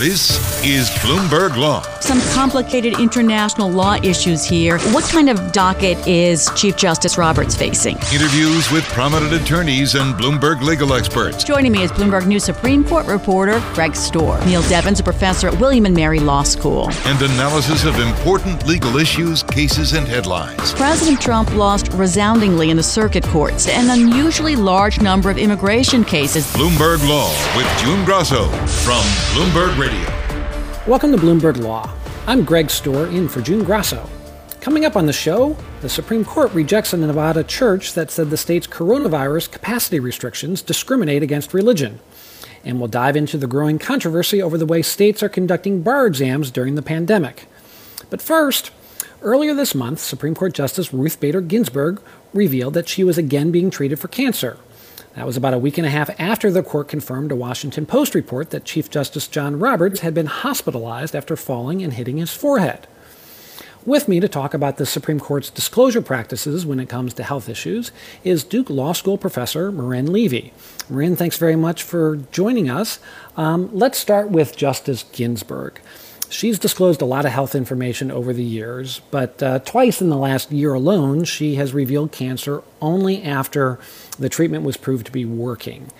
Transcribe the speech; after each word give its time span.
This 0.00 0.40
is 0.64 0.88
Bloomberg 1.02 1.58
Law. 1.58 1.82
Some 2.00 2.22
complicated 2.32 2.98
international 2.98 3.70
law 3.70 3.96
issues 4.02 4.46
here. 4.46 4.78
What 4.94 5.04
kind 5.04 5.28
of 5.28 5.52
docket 5.52 5.98
is 6.08 6.48
Chief 6.56 6.74
Justice 6.74 7.18
Roberts 7.18 7.54
facing? 7.54 7.98
Interviews 8.10 8.72
with 8.72 8.82
prominent 8.84 9.34
attorneys 9.34 9.94
and 9.96 10.14
Bloomberg 10.14 10.62
legal 10.62 10.94
experts. 10.94 11.44
Joining 11.44 11.72
me 11.72 11.82
is 11.82 11.92
Bloomberg 11.92 12.26
News 12.26 12.44
Supreme 12.44 12.82
Court 12.82 13.04
reporter 13.04 13.62
Greg 13.74 13.92
Stohr. 13.92 14.42
Neal 14.46 14.62
Devins, 14.62 15.00
a 15.00 15.02
professor 15.02 15.48
at 15.48 15.60
William 15.60 15.84
and 15.84 15.94
Mary 15.94 16.18
Law 16.18 16.44
School. 16.44 16.88
And 17.04 17.20
analysis 17.20 17.84
of 17.84 17.98
important 18.00 18.66
legal 18.66 18.96
issues, 18.96 19.42
cases, 19.42 19.92
and 19.92 20.08
headlines. 20.08 20.72
President 20.72 21.20
Trump 21.20 21.54
lost 21.54 21.92
resoundingly 21.92 22.70
in 22.70 22.78
the 22.78 22.82
circuit 22.82 23.24
courts 23.24 23.68
an 23.68 23.90
unusually 23.90 24.56
large 24.56 25.02
number 25.02 25.28
of 25.28 25.36
immigration 25.36 26.04
cases. 26.04 26.50
Bloomberg 26.54 27.06
Law 27.06 27.28
with 27.54 27.68
June 27.78 28.02
Grasso 28.06 28.48
from 28.66 29.02
Bloomberg 29.34 29.78
Radio. 29.78 29.89
Welcome 30.86 31.12
to 31.12 31.18
Bloomberg 31.18 31.58
Law. 31.58 31.92
I'm 32.26 32.44
Greg 32.44 32.66
Stohr 32.66 33.06
in 33.14 33.28
for 33.28 33.40
June 33.40 33.64
Grasso. 33.64 34.08
Coming 34.60 34.84
up 34.84 34.96
on 34.96 35.06
the 35.06 35.12
show, 35.12 35.56
the 35.80 35.88
Supreme 35.88 36.24
Court 36.24 36.52
rejects 36.52 36.92
a 36.92 36.96
Nevada 36.96 37.42
church 37.42 37.94
that 37.94 38.10
said 38.10 38.28
the 38.28 38.36
state's 38.36 38.66
coronavirus 38.66 39.50
capacity 39.50 40.00
restrictions 40.00 40.62
discriminate 40.62 41.22
against 41.22 41.54
religion. 41.54 42.00
And 42.64 42.78
we'll 42.78 42.88
dive 42.88 43.16
into 43.16 43.38
the 43.38 43.46
growing 43.46 43.78
controversy 43.78 44.42
over 44.42 44.58
the 44.58 44.66
way 44.66 44.82
states 44.82 45.22
are 45.22 45.28
conducting 45.28 45.82
bar 45.82 46.06
exams 46.06 46.50
during 46.50 46.74
the 46.74 46.82
pandemic. 46.82 47.46
But 48.10 48.20
first, 48.20 48.70
earlier 49.22 49.54
this 49.54 49.74
month, 49.74 50.00
Supreme 50.00 50.34
Court 50.34 50.52
Justice 50.52 50.92
Ruth 50.92 51.20
Bader 51.20 51.40
Ginsburg 51.40 52.02
revealed 52.34 52.74
that 52.74 52.88
she 52.88 53.02
was 53.02 53.16
again 53.16 53.50
being 53.50 53.70
treated 53.70 53.98
for 53.98 54.08
cancer. 54.08 54.58
That 55.14 55.26
was 55.26 55.36
about 55.36 55.54
a 55.54 55.58
week 55.58 55.76
and 55.76 55.86
a 55.86 55.90
half 55.90 56.08
after 56.20 56.50
the 56.50 56.62
court 56.62 56.88
confirmed 56.88 57.32
a 57.32 57.36
Washington 57.36 57.84
Post 57.84 58.14
report 58.14 58.50
that 58.50 58.64
Chief 58.64 58.88
Justice 58.88 59.26
John 59.26 59.58
Roberts 59.58 60.00
had 60.00 60.14
been 60.14 60.26
hospitalized 60.26 61.16
after 61.16 61.36
falling 61.36 61.82
and 61.82 61.94
hitting 61.94 62.18
his 62.18 62.32
forehead. 62.32 62.86
With 63.84 64.08
me 64.08 64.20
to 64.20 64.28
talk 64.28 64.52
about 64.52 64.76
the 64.76 64.86
Supreme 64.86 65.18
Court's 65.18 65.50
disclosure 65.50 66.02
practices 66.02 66.66
when 66.66 66.78
it 66.78 66.88
comes 66.88 67.14
to 67.14 67.22
health 67.24 67.48
issues 67.48 67.92
is 68.22 68.44
Duke 68.44 68.70
Law 68.70 68.92
School 68.92 69.16
professor 69.16 69.72
Marin 69.72 70.12
Levy. 70.12 70.52
Marin, 70.88 71.16
thanks 71.16 71.38
very 71.38 71.56
much 71.56 71.82
for 71.82 72.16
joining 72.30 72.68
us. 72.68 73.00
Um, 73.36 73.70
let's 73.72 73.98
start 73.98 74.30
with 74.30 74.56
Justice 74.56 75.04
Ginsburg. 75.12 75.80
She's 76.30 76.60
disclosed 76.60 77.02
a 77.02 77.06
lot 77.06 77.24
of 77.24 77.32
health 77.32 77.56
information 77.56 78.12
over 78.12 78.32
the 78.32 78.44
years, 78.44 79.00
but 79.10 79.42
uh, 79.42 79.58
twice 79.58 80.00
in 80.00 80.10
the 80.10 80.16
last 80.16 80.52
year 80.52 80.72
alone, 80.74 81.24
she 81.24 81.56
has 81.56 81.74
revealed 81.74 82.12
cancer 82.12 82.62
only 82.80 83.24
after 83.24 83.80
the 84.16 84.28
treatment 84.28 84.62
was 84.62 84.76
proved 84.76 85.06
to 85.06 85.12
be 85.12 85.24
working. 85.24 85.90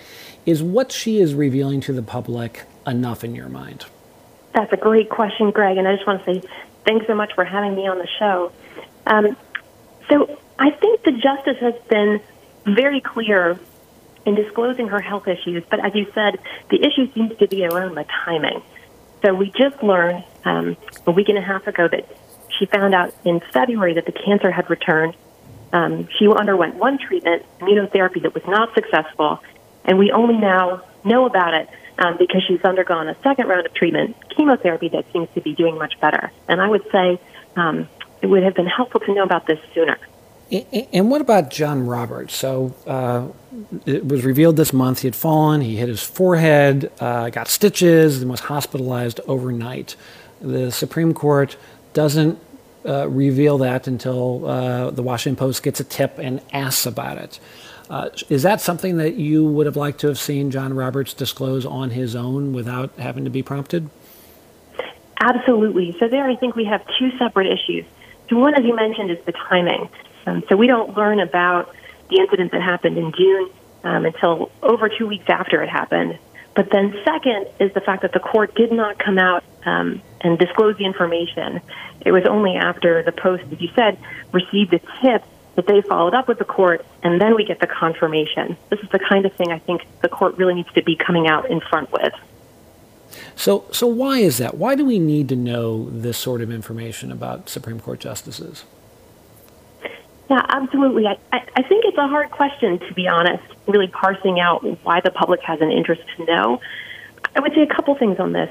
Is 0.45 0.63
what 0.63 0.93
she 0.93 1.19
is 1.19 1.33
revealing 1.33 1.81
to 1.81 1.93
the 1.93 2.01
public 2.01 2.63
enough 2.87 3.25
in 3.25 3.35
your 3.35 3.49
mind? 3.49 3.85
That's 4.53 4.71
a 4.71 4.77
great 4.77 5.09
question, 5.09 5.51
Greg, 5.51 5.77
and 5.77 5.85
I 5.85 5.95
just 5.95 6.07
want 6.07 6.23
to 6.23 6.33
say 6.33 6.47
thanks 6.85 7.07
so 7.07 7.13
much 7.13 7.33
for 7.33 7.43
having 7.43 7.75
me 7.75 7.87
on 7.87 7.97
the 7.97 8.07
show. 8.17 8.53
Um, 9.05 9.35
so 10.09 10.39
I 10.57 10.71
think 10.71 11.03
the 11.03 11.11
justice 11.11 11.57
has 11.59 11.75
been 11.89 12.21
very 12.65 13.01
clear 13.01 13.59
in 14.25 14.35
disclosing 14.35 14.87
her 14.87 15.01
health 15.01 15.27
issues, 15.27 15.63
but 15.69 15.83
as 15.85 15.93
you 15.93 16.09
said, 16.13 16.39
the 16.69 16.81
issue 16.85 17.11
seems 17.11 17.37
to 17.39 17.47
be 17.49 17.65
around 17.65 17.95
the 17.95 18.05
timing. 18.23 18.61
So 19.21 19.33
we 19.33 19.51
just 19.51 19.81
learned 19.83 20.23
um, 20.45 20.77
a 21.05 21.11
week 21.11 21.29
and 21.29 21.37
a 21.37 21.41
half 21.41 21.67
ago 21.67 21.87
that 21.87 22.05
she 22.57 22.65
found 22.65 22.93
out 22.93 23.13
in 23.23 23.39
February 23.53 23.93
that 23.95 24.05
the 24.05 24.11
cancer 24.11 24.51
had 24.51 24.69
returned. 24.69 25.15
Um, 25.73 26.07
she 26.17 26.27
underwent 26.27 26.75
one 26.75 26.97
treatment, 26.97 27.45
immunotherapy, 27.59 28.21
that 28.23 28.33
was 28.33 28.43
not 28.45 28.73
successful, 28.73 29.39
and 29.85 29.97
we 29.97 30.11
only 30.11 30.37
now 30.37 30.83
know 31.05 31.25
about 31.25 31.53
it 31.53 31.69
um, 31.97 32.17
because 32.17 32.43
she's 32.47 32.61
undergone 32.61 33.07
a 33.07 33.15
second 33.23 33.47
round 33.47 33.65
of 33.65 33.73
treatment, 33.73 34.15
chemotherapy, 34.35 34.89
that 34.89 35.05
seems 35.13 35.29
to 35.35 35.41
be 35.41 35.53
doing 35.53 35.77
much 35.77 35.99
better. 35.99 36.31
And 36.47 36.59
I 36.59 36.67
would 36.67 36.83
say 36.91 37.19
um, 37.55 37.87
it 38.21 38.27
would 38.27 38.43
have 38.43 38.55
been 38.55 38.67
helpful 38.67 38.99
to 39.01 39.13
know 39.13 39.23
about 39.23 39.45
this 39.45 39.59
sooner. 39.73 39.97
And 40.51 41.09
what 41.09 41.21
about 41.21 41.49
John 41.49 41.87
Roberts? 41.87 42.35
So 42.35 42.75
uh, 42.85 43.27
it 43.85 44.05
was 44.05 44.25
revealed 44.25 44.57
this 44.57 44.73
month 44.73 44.99
he 44.99 45.07
had 45.07 45.15
fallen, 45.15 45.61
he 45.61 45.77
hit 45.77 45.87
his 45.87 46.03
forehead, 46.03 46.91
uh, 46.99 47.29
got 47.29 47.47
stitches, 47.47 48.21
and 48.21 48.29
was 48.29 48.41
hospitalized 48.41 49.21
overnight. 49.27 49.95
The 50.41 50.71
Supreme 50.71 51.13
Court 51.13 51.55
doesn't 51.93 52.37
uh, 52.85 53.07
reveal 53.07 53.59
that 53.59 53.87
until 53.87 54.45
uh, 54.45 54.91
the 54.91 55.03
Washington 55.03 55.37
Post 55.37 55.63
gets 55.63 55.79
a 55.79 55.83
tip 55.85 56.17
and 56.17 56.41
asks 56.51 56.85
about 56.85 57.17
it. 57.17 57.39
Uh, 57.89 58.09
is 58.29 58.43
that 58.43 58.59
something 58.59 58.97
that 58.97 59.15
you 59.15 59.45
would 59.45 59.65
have 59.65 59.75
liked 59.75 59.99
to 59.99 60.07
have 60.07 60.19
seen 60.19 60.49
John 60.51 60.73
Roberts 60.73 61.13
disclose 61.13 61.65
on 61.65 61.91
his 61.91 62.15
own 62.15 62.53
without 62.53 62.91
having 62.97 63.23
to 63.23 63.29
be 63.29 63.43
prompted? 63.43 63.89
Absolutely. 65.19 65.95
So 65.99 66.07
there, 66.07 66.25
I 66.25 66.35
think 66.35 66.55
we 66.55 66.65
have 66.65 66.83
two 66.97 67.11
separate 67.17 67.47
issues. 67.47 67.85
So 68.29 68.37
one, 68.37 68.55
as 68.55 68.65
you 68.65 68.75
mentioned, 68.75 69.11
is 69.11 69.23
the 69.25 69.33
timing. 69.33 69.89
Um, 70.25 70.43
so 70.49 70.55
we 70.55 70.67
don't 70.67 70.95
learn 70.95 71.19
about 71.19 71.73
the 72.09 72.17
incident 72.17 72.51
that 72.51 72.61
happened 72.61 72.97
in 72.97 73.11
June 73.13 73.49
um, 73.83 74.05
until 74.05 74.51
over 74.61 74.89
two 74.89 75.07
weeks 75.07 75.25
after 75.27 75.61
it 75.63 75.69
happened. 75.69 76.17
But 76.55 76.69
then, 76.69 76.93
second 77.05 77.47
is 77.59 77.73
the 77.73 77.81
fact 77.81 78.01
that 78.01 78.11
the 78.11 78.19
court 78.19 78.55
did 78.55 78.71
not 78.71 78.99
come 78.99 79.17
out 79.17 79.43
um, 79.65 80.01
and 80.19 80.37
disclose 80.37 80.77
the 80.77 80.85
information. 80.85 81.61
It 82.01 82.11
was 82.11 82.25
only 82.25 82.55
after 82.55 83.03
the 83.03 83.11
Post, 83.13 83.43
as 83.51 83.61
you 83.61 83.69
said, 83.73 83.97
received 84.33 84.73
a 84.73 84.79
tip 85.01 85.23
that 85.55 85.67
they 85.67 85.81
followed 85.81 86.13
up 86.13 86.27
with 86.27 86.39
the 86.39 86.45
court, 86.45 86.85
and 87.03 87.21
then 87.21 87.35
we 87.35 87.45
get 87.45 87.59
the 87.59 87.67
confirmation. 87.67 88.57
This 88.69 88.79
is 88.79 88.89
the 88.89 88.99
kind 88.99 89.25
of 89.25 89.33
thing 89.33 89.51
I 89.51 89.59
think 89.59 89.85
the 90.01 90.09
court 90.09 90.37
really 90.37 90.55
needs 90.55 90.71
to 90.73 90.83
be 90.83 90.95
coming 90.95 91.27
out 91.27 91.49
in 91.49 91.61
front 91.61 91.91
with. 91.91 92.13
So, 93.35 93.65
so 93.71 93.87
why 93.87 94.19
is 94.19 94.37
that? 94.37 94.55
Why 94.55 94.75
do 94.75 94.85
we 94.85 94.99
need 94.99 95.29
to 95.29 95.35
know 95.35 95.89
this 95.89 96.17
sort 96.17 96.41
of 96.41 96.51
information 96.51 97.11
about 97.11 97.49
Supreme 97.49 97.79
Court 97.79 97.99
justices? 97.99 98.63
Yeah, 100.31 100.45
absolutely. 100.47 101.07
I, 101.07 101.17
I 101.33 101.61
think 101.61 101.83
it's 101.83 101.97
a 101.97 102.07
hard 102.07 102.31
question, 102.31 102.79
to 102.79 102.93
be 102.93 103.05
honest, 103.05 103.43
really 103.67 103.89
parsing 103.89 104.39
out 104.39 104.63
why 104.81 105.01
the 105.01 105.11
public 105.11 105.41
has 105.41 105.59
an 105.59 105.71
interest 105.71 106.03
to 106.15 106.23
know. 106.23 106.61
I 107.35 107.41
would 107.41 107.53
say 107.53 107.63
a 107.63 107.67
couple 107.67 107.93
things 107.95 108.17
on 108.17 108.31
this. 108.31 108.49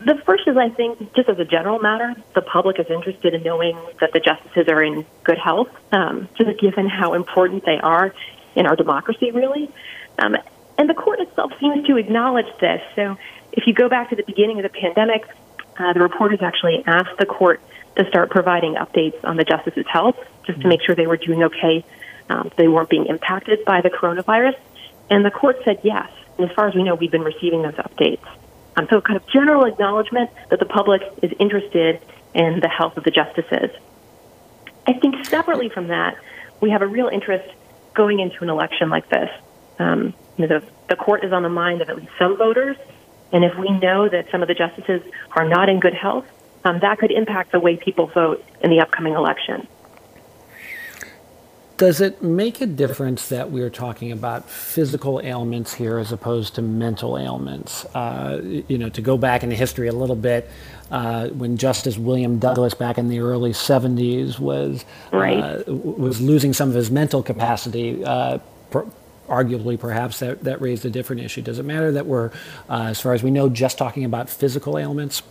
The 0.00 0.16
first 0.26 0.48
is, 0.48 0.56
I 0.56 0.68
think, 0.70 1.14
just 1.14 1.28
as 1.28 1.38
a 1.38 1.44
general 1.44 1.78
matter, 1.78 2.12
the 2.34 2.42
public 2.42 2.80
is 2.80 2.90
interested 2.90 3.34
in 3.34 3.44
knowing 3.44 3.78
that 4.00 4.12
the 4.12 4.18
justices 4.18 4.66
are 4.66 4.82
in 4.82 5.06
good 5.22 5.38
health, 5.38 5.68
um, 5.92 6.28
just 6.36 6.58
given 6.58 6.88
how 6.88 7.14
important 7.14 7.64
they 7.64 7.78
are 7.78 8.12
in 8.56 8.66
our 8.66 8.74
democracy, 8.74 9.30
really. 9.30 9.70
Um, 10.18 10.36
and 10.76 10.90
the 10.90 10.94
court 10.94 11.20
itself 11.20 11.52
seems 11.60 11.86
to 11.86 11.98
acknowledge 11.98 12.52
this. 12.60 12.82
So 12.96 13.16
if 13.52 13.68
you 13.68 13.74
go 13.74 13.88
back 13.88 14.10
to 14.10 14.16
the 14.16 14.24
beginning 14.24 14.58
of 14.58 14.64
the 14.64 14.76
pandemic, 14.76 15.24
uh, 15.78 15.92
the 15.92 16.00
reporters 16.00 16.42
actually 16.42 16.82
asked 16.84 17.16
the 17.20 17.26
court 17.26 17.60
to 17.96 18.08
start 18.08 18.30
providing 18.30 18.74
updates 18.74 19.22
on 19.24 19.36
the 19.36 19.44
justices' 19.44 19.86
health, 19.88 20.16
just 20.46 20.60
to 20.60 20.68
make 20.68 20.82
sure 20.82 20.94
they 20.94 21.06
were 21.06 21.16
doing 21.16 21.42
okay, 21.44 21.84
um, 22.28 22.50
they 22.56 22.68
weren't 22.68 22.88
being 22.88 23.06
impacted 23.06 23.64
by 23.64 23.80
the 23.80 23.90
coronavirus. 23.90 24.56
And 25.10 25.24
the 25.24 25.30
court 25.30 25.56
said 25.64 25.80
yes. 25.82 26.10
And 26.38 26.48
as 26.48 26.54
far 26.56 26.68
as 26.68 26.74
we 26.74 26.82
know, 26.82 26.94
we've 26.94 27.10
been 27.10 27.22
receiving 27.22 27.62
those 27.62 27.74
updates. 27.74 28.26
Um, 28.76 28.86
so, 28.88 29.00
kind 29.02 29.16
of 29.16 29.26
general 29.28 29.64
acknowledgement 29.64 30.30
that 30.48 30.58
the 30.58 30.64
public 30.64 31.02
is 31.22 31.30
interested 31.38 32.00
in 32.34 32.60
the 32.60 32.68
health 32.68 32.96
of 32.96 33.04
the 33.04 33.10
justices. 33.10 33.70
I 34.86 34.94
think 34.94 35.26
separately 35.26 35.68
from 35.68 35.88
that, 35.88 36.16
we 36.60 36.70
have 36.70 36.80
a 36.80 36.86
real 36.86 37.08
interest 37.08 37.48
going 37.94 38.20
into 38.20 38.42
an 38.42 38.48
election 38.48 38.88
like 38.88 39.08
this. 39.10 39.28
Um, 39.78 40.14
the, 40.38 40.62
the 40.88 40.96
court 40.96 41.24
is 41.24 41.32
on 41.32 41.42
the 41.42 41.50
mind 41.50 41.82
of 41.82 41.90
at 41.90 41.96
least 41.96 42.12
some 42.18 42.38
voters, 42.38 42.76
and 43.32 43.44
if 43.44 43.56
we 43.58 43.70
know 43.70 44.08
that 44.08 44.30
some 44.30 44.40
of 44.42 44.48
the 44.48 44.54
justices 44.54 45.02
are 45.32 45.46
not 45.46 45.68
in 45.68 45.80
good 45.80 45.94
health, 45.94 46.26
um, 46.64 46.80
that 46.80 46.98
could 46.98 47.10
impact 47.10 47.52
the 47.52 47.60
way 47.60 47.76
people 47.76 48.06
vote 48.06 48.44
in 48.60 48.70
the 48.70 48.80
upcoming 48.80 49.14
election. 49.14 49.66
Does 51.78 52.00
it 52.00 52.22
make 52.22 52.60
a 52.60 52.66
difference 52.66 53.28
that 53.30 53.50
we're 53.50 53.70
talking 53.70 54.12
about 54.12 54.48
physical 54.48 55.20
ailments 55.20 55.74
here 55.74 55.98
as 55.98 56.12
opposed 56.12 56.54
to 56.54 56.62
mental 56.62 57.18
ailments? 57.18 57.84
Uh, 57.86 58.40
you 58.68 58.78
know, 58.78 58.88
to 58.90 59.00
go 59.00 59.16
back 59.16 59.42
in 59.42 59.50
history 59.50 59.88
a 59.88 59.92
little 59.92 60.14
bit, 60.14 60.48
uh, 60.92 61.28
when 61.30 61.56
Justice 61.56 61.98
William 61.98 62.38
Douglas 62.38 62.74
back 62.74 62.98
in 62.98 63.08
the 63.08 63.18
early 63.18 63.50
70s 63.50 64.38
was 64.38 64.84
right. 65.10 65.38
uh, 65.38 65.72
was 65.72 66.20
losing 66.20 66.52
some 66.52 66.68
of 66.68 66.74
his 66.74 66.90
mental 66.90 67.22
capacity. 67.22 68.04
Uh, 68.04 68.38
per- 68.70 68.86
arguably, 69.28 69.80
perhaps 69.80 70.18
that, 70.18 70.44
that 70.44 70.60
raised 70.60 70.84
a 70.84 70.90
different 70.90 71.22
issue. 71.22 71.40
Does 71.40 71.58
it 71.58 71.64
matter 71.64 71.90
that 71.92 72.06
we're, 72.06 72.26
uh, 72.68 72.82
as 72.90 73.00
far 73.00 73.14
as 73.14 73.22
we 73.22 73.30
know, 73.30 73.48
just 73.48 73.78
talking 73.78 74.04
about 74.04 74.28
physical 74.28 74.78
ailments? 74.78 75.22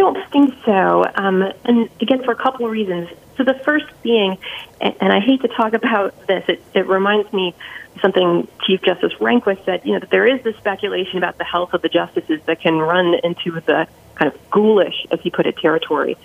I 0.00 0.02
don't 0.02 0.30
think 0.30 0.54
so. 0.64 1.04
Um, 1.14 1.42
and 1.62 1.90
again, 2.00 2.24
for 2.24 2.32
a 2.32 2.36
couple 2.36 2.64
of 2.64 2.72
reasons. 2.72 3.10
So 3.36 3.44
the 3.44 3.52
first 3.52 3.84
being, 4.02 4.38
and 4.80 5.12
I 5.12 5.20
hate 5.20 5.42
to 5.42 5.48
talk 5.48 5.74
about 5.82 6.26
this, 6.26 6.42
it, 6.48 6.62
it 6.74 6.86
reminds 6.86 7.30
me 7.34 7.54
something 8.00 8.48
Chief 8.66 8.80
Justice 8.80 9.12
Rehnquist 9.20 9.62
said, 9.66 9.82
you 9.84 9.92
know, 9.92 9.98
that 10.00 10.08
there 10.08 10.26
is 10.26 10.42
this 10.42 10.56
speculation 10.56 11.18
about 11.18 11.36
the 11.36 11.44
health 11.44 11.74
of 11.74 11.82
the 11.82 11.90
justices 11.90 12.40
that 12.46 12.60
can 12.62 12.78
run 12.78 13.14
into 13.22 13.60
the 13.60 13.86
kind 14.14 14.32
of 14.32 14.50
ghoulish, 14.50 15.06
as 15.10 15.20
he 15.20 15.28
put 15.28 15.46
it, 15.46 15.58
territory. 15.58 16.16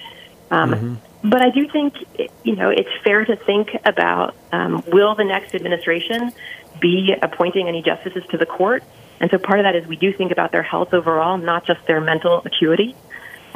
Um, 0.51 0.71
mm-hmm. 0.71 1.29
But 1.29 1.41
I 1.41 1.49
do 1.49 1.67
think, 1.67 1.95
you 2.43 2.55
know, 2.55 2.69
it's 2.69 2.89
fair 3.03 3.25
to 3.25 3.35
think 3.35 3.75
about 3.83 4.35
um, 4.53 4.83
will 4.87 5.15
the 5.15 5.25
next 5.25 5.53
administration 5.53 6.31
be 6.79 7.13
appointing 7.21 7.67
any 7.67 7.81
justices 7.81 8.23
to 8.29 8.37
the 8.37 8.45
court? 8.45 8.83
And 9.19 9.29
so 9.31 9.37
part 9.37 9.59
of 9.59 9.65
that 9.65 9.75
is 9.75 9.85
we 9.85 9.97
do 9.97 10.13
think 10.13 10.31
about 10.31 10.53
their 10.53 10.63
health 10.63 10.93
overall, 10.93 11.37
not 11.37 11.65
just 11.65 11.85
their 11.87 11.99
mental 11.99 12.41
acuity. 12.45 12.95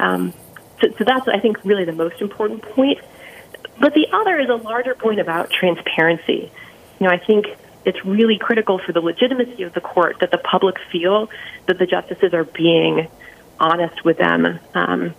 Um, 0.00 0.32
so, 0.80 0.88
so 0.98 1.04
that's, 1.04 1.28
I 1.28 1.38
think, 1.38 1.64
really 1.64 1.84
the 1.84 1.92
most 1.92 2.20
important 2.20 2.62
point. 2.62 2.98
But 3.78 3.94
the 3.94 4.08
other 4.12 4.38
is 4.38 4.48
a 4.48 4.56
larger 4.56 4.94
point 4.94 5.20
about 5.20 5.50
transparency. 5.50 6.50
You 6.98 7.06
know, 7.06 7.10
I 7.10 7.18
think 7.18 7.46
it's 7.84 8.04
really 8.04 8.38
critical 8.38 8.78
for 8.78 8.92
the 8.92 9.00
legitimacy 9.00 9.62
of 9.62 9.72
the 9.72 9.80
court 9.80 10.18
that 10.20 10.30
the 10.30 10.38
public 10.38 10.76
feel 10.92 11.30
that 11.66 11.78
the 11.78 11.86
justices 11.86 12.34
are 12.34 12.44
being 12.44 13.08
honest 13.58 14.04
with 14.04 14.18
them. 14.18 14.58
Um, 14.74 15.14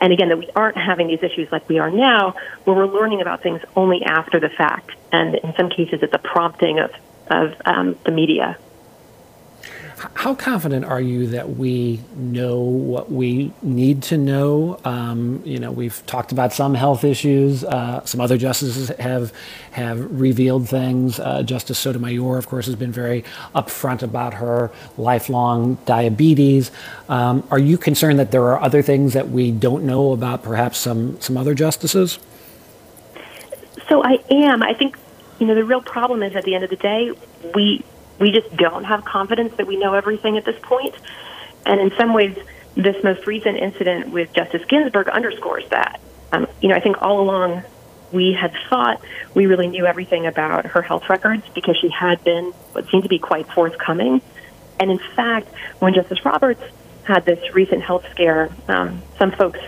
and 0.00 0.12
again, 0.12 0.28
that 0.28 0.38
we 0.38 0.50
aren't 0.54 0.76
having 0.76 1.08
these 1.08 1.22
issues 1.22 1.50
like 1.52 1.68
we 1.68 1.78
are 1.78 1.90
now, 1.90 2.34
where 2.64 2.76
we're 2.76 2.86
learning 2.86 3.20
about 3.20 3.42
things 3.42 3.60
only 3.74 4.02
after 4.04 4.40
the 4.40 4.48
fact. 4.48 4.90
And 5.12 5.34
in 5.36 5.54
some 5.56 5.70
cases, 5.70 6.00
it's 6.02 6.12
a 6.12 6.18
prompting 6.18 6.78
of, 6.80 6.90
of 7.28 7.54
um, 7.64 7.96
the 8.04 8.12
media. 8.12 8.58
How 9.98 10.34
confident 10.34 10.84
are 10.84 11.00
you 11.00 11.28
that 11.28 11.56
we 11.56 12.00
know 12.14 12.60
what 12.60 13.10
we 13.10 13.52
need 13.62 14.02
to 14.04 14.18
know? 14.18 14.78
Um, 14.84 15.40
you 15.42 15.58
know, 15.58 15.72
we've 15.72 16.04
talked 16.04 16.32
about 16.32 16.52
some 16.52 16.74
health 16.74 17.02
issues. 17.02 17.64
Uh, 17.64 18.04
some 18.04 18.20
other 18.20 18.36
justices 18.36 18.90
have 18.98 19.32
have 19.70 19.98
revealed 20.20 20.68
things. 20.68 21.18
Uh, 21.18 21.42
Justice 21.42 21.78
Sotomayor, 21.78 22.36
of 22.36 22.46
course, 22.46 22.66
has 22.66 22.76
been 22.76 22.92
very 22.92 23.24
upfront 23.54 24.02
about 24.02 24.34
her 24.34 24.70
lifelong 24.98 25.78
diabetes. 25.86 26.70
Um, 27.08 27.46
are 27.50 27.58
you 27.58 27.78
concerned 27.78 28.18
that 28.18 28.32
there 28.32 28.44
are 28.44 28.60
other 28.60 28.82
things 28.82 29.14
that 29.14 29.30
we 29.30 29.50
don't 29.50 29.84
know 29.84 30.12
about, 30.12 30.42
perhaps 30.42 30.76
some 30.76 31.18
some 31.22 31.38
other 31.38 31.54
justices? 31.54 32.18
So 33.88 34.04
I 34.04 34.18
am. 34.30 34.62
I 34.62 34.74
think 34.74 34.98
you 35.38 35.46
know 35.46 35.54
the 35.54 35.64
real 35.64 35.80
problem 35.80 36.22
is 36.22 36.36
at 36.36 36.44
the 36.44 36.54
end 36.54 36.64
of 36.64 36.70
the 36.70 36.76
day 36.76 37.12
we 37.54 37.82
we 38.18 38.32
just 38.32 38.54
don't 38.56 38.84
have 38.84 39.04
confidence 39.04 39.54
that 39.56 39.66
we 39.66 39.76
know 39.76 39.94
everything 39.94 40.36
at 40.36 40.44
this 40.44 40.58
point. 40.62 40.94
And 41.64 41.80
in 41.80 41.96
some 41.96 42.12
ways, 42.14 42.36
this 42.74 43.02
most 43.02 43.26
recent 43.26 43.58
incident 43.58 44.10
with 44.10 44.32
Justice 44.32 44.62
Ginsburg 44.68 45.08
underscores 45.08 45.68
that. 45.70 46.00
Um, 46.32 46.46
you 46.60 46.68
know, 46.68 46.76
I 46.76 46.80
think 46.80 47.00
all 47.00 47.20
along 47.20 47.62
we 48.12 48.32
had 48.32 48.52
thought 48.68 49.00
we 49.34 49.46
really 49.46 49.66
knew 49.66 49.86
everything 49.86 50.26
about 50.26 50.66
her 50.66 50.82
health 50.82 51.08
records 51.08 51.42
because 51.54 51.76
she 51.80 51.88
had 51.90 52.22
been 52.22 52.52
what 52.72 52.88
seemed 52.90 53.02
to 53.02 53.08
be 53.08 53.18
quite 53.18 53.46
forthcoming. 53.52 54.22
And 54.78 54.90
in 54.90 55.00
fact, 55.14 55.48
when 55.78 55.94
Justice 55.94 56.24
Roberts 56.24 56.62
had 57.04 57.24
this 57.24 57.54
recent 57.54 57.82
health 57.82 58.04
scare, 58.10 58.50
um, 58.68 59.02
some 59.18 59.32
folks 59.32 59.60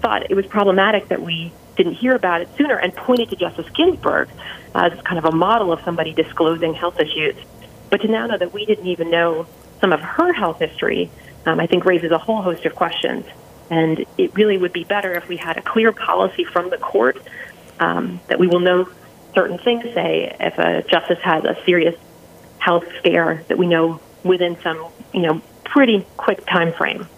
thought 0.00 0.30
it 0.30 0.34
was 0.34 0.46
problematic 0.46 1.08
that 1.08 1.22
we 1.22 1.52
didn't 1.76 1.94
hear 1.94 2.14
about 2.14 2.40
it 2.40 2.48
sooner 2.56 2.76
and 2.76 2.94
pointed 2.94 3.30
to 3.30 3.36
Justice 3.36 3.66
Ginsburg 3.74 4.28
as 4.74 4.92
kind 5.02 5.18
of 5.18 5.24
a 5.24 5.32
model 5.32 5.72
of 5.72 5.80
somebody 5.84 6.12
disclosing 6.12 6.74
health 6.74 7.00
issues. 7.00 7.36
But 7.90 8.00
to 8.02 8.08
now 8.08 8.26
know 8.26 8.38
that 8.38 8.52
we 8.52 8.64
didn't 8.64 8.86
even 8.86 9.10
know 9.10 9.46
some 9.80 9.92
of 9.92 10.00
her 10.00 10.32
health 10.32 10.58
history, 10.58 11.10
um, 11.46 11.60
I 11.60 11.66
think 11.66 11.84
raises 11.84 12.10
a 12.10 12.18
whole 12.18 12.42
host 12.42 12.64
of 12.64 12.74
questions. 12.74 13.26
And 13.70 14.04
it 14.18 14.34
really 14.34 14.58
would 14.58 14.72
be 14.72 14.84
better 14.84 15.14
if 15.14 15.28
we 15.28 15.36
had 15.36 15.56
a 15.56 15.62
clear 15.62 15.92
policy 15.92 16.44
from 16.44 16.70
the 16.70 16.78
court 16.78 17.18
um, 17.80 18.20
that 18.28 18.38
we 18.38 18.46
will 18.46 18.60
know 18.60 18.88
certain 19.34 19.58
things. 19.58 19.84
Say, 19.94 20.36
if 20.38 20.58
a 20.58 20.82
justice 20.88 21.18
has 21.22 21.44
a 21.44 21.56
serious 21.64 21.96
health 22.58 22.84
scare, 22.98 23.44
that 23.48 23.58
we 23.58 23.66
know 23.66 24.00
within 24.22 24.60
some, 24.62 24.86
you 25.12 25.20
know, 25.20 25.42
pretty 25.64 26.06
quick 26.16 26.46
time 26.46 26.72
frame. 26.72 27.08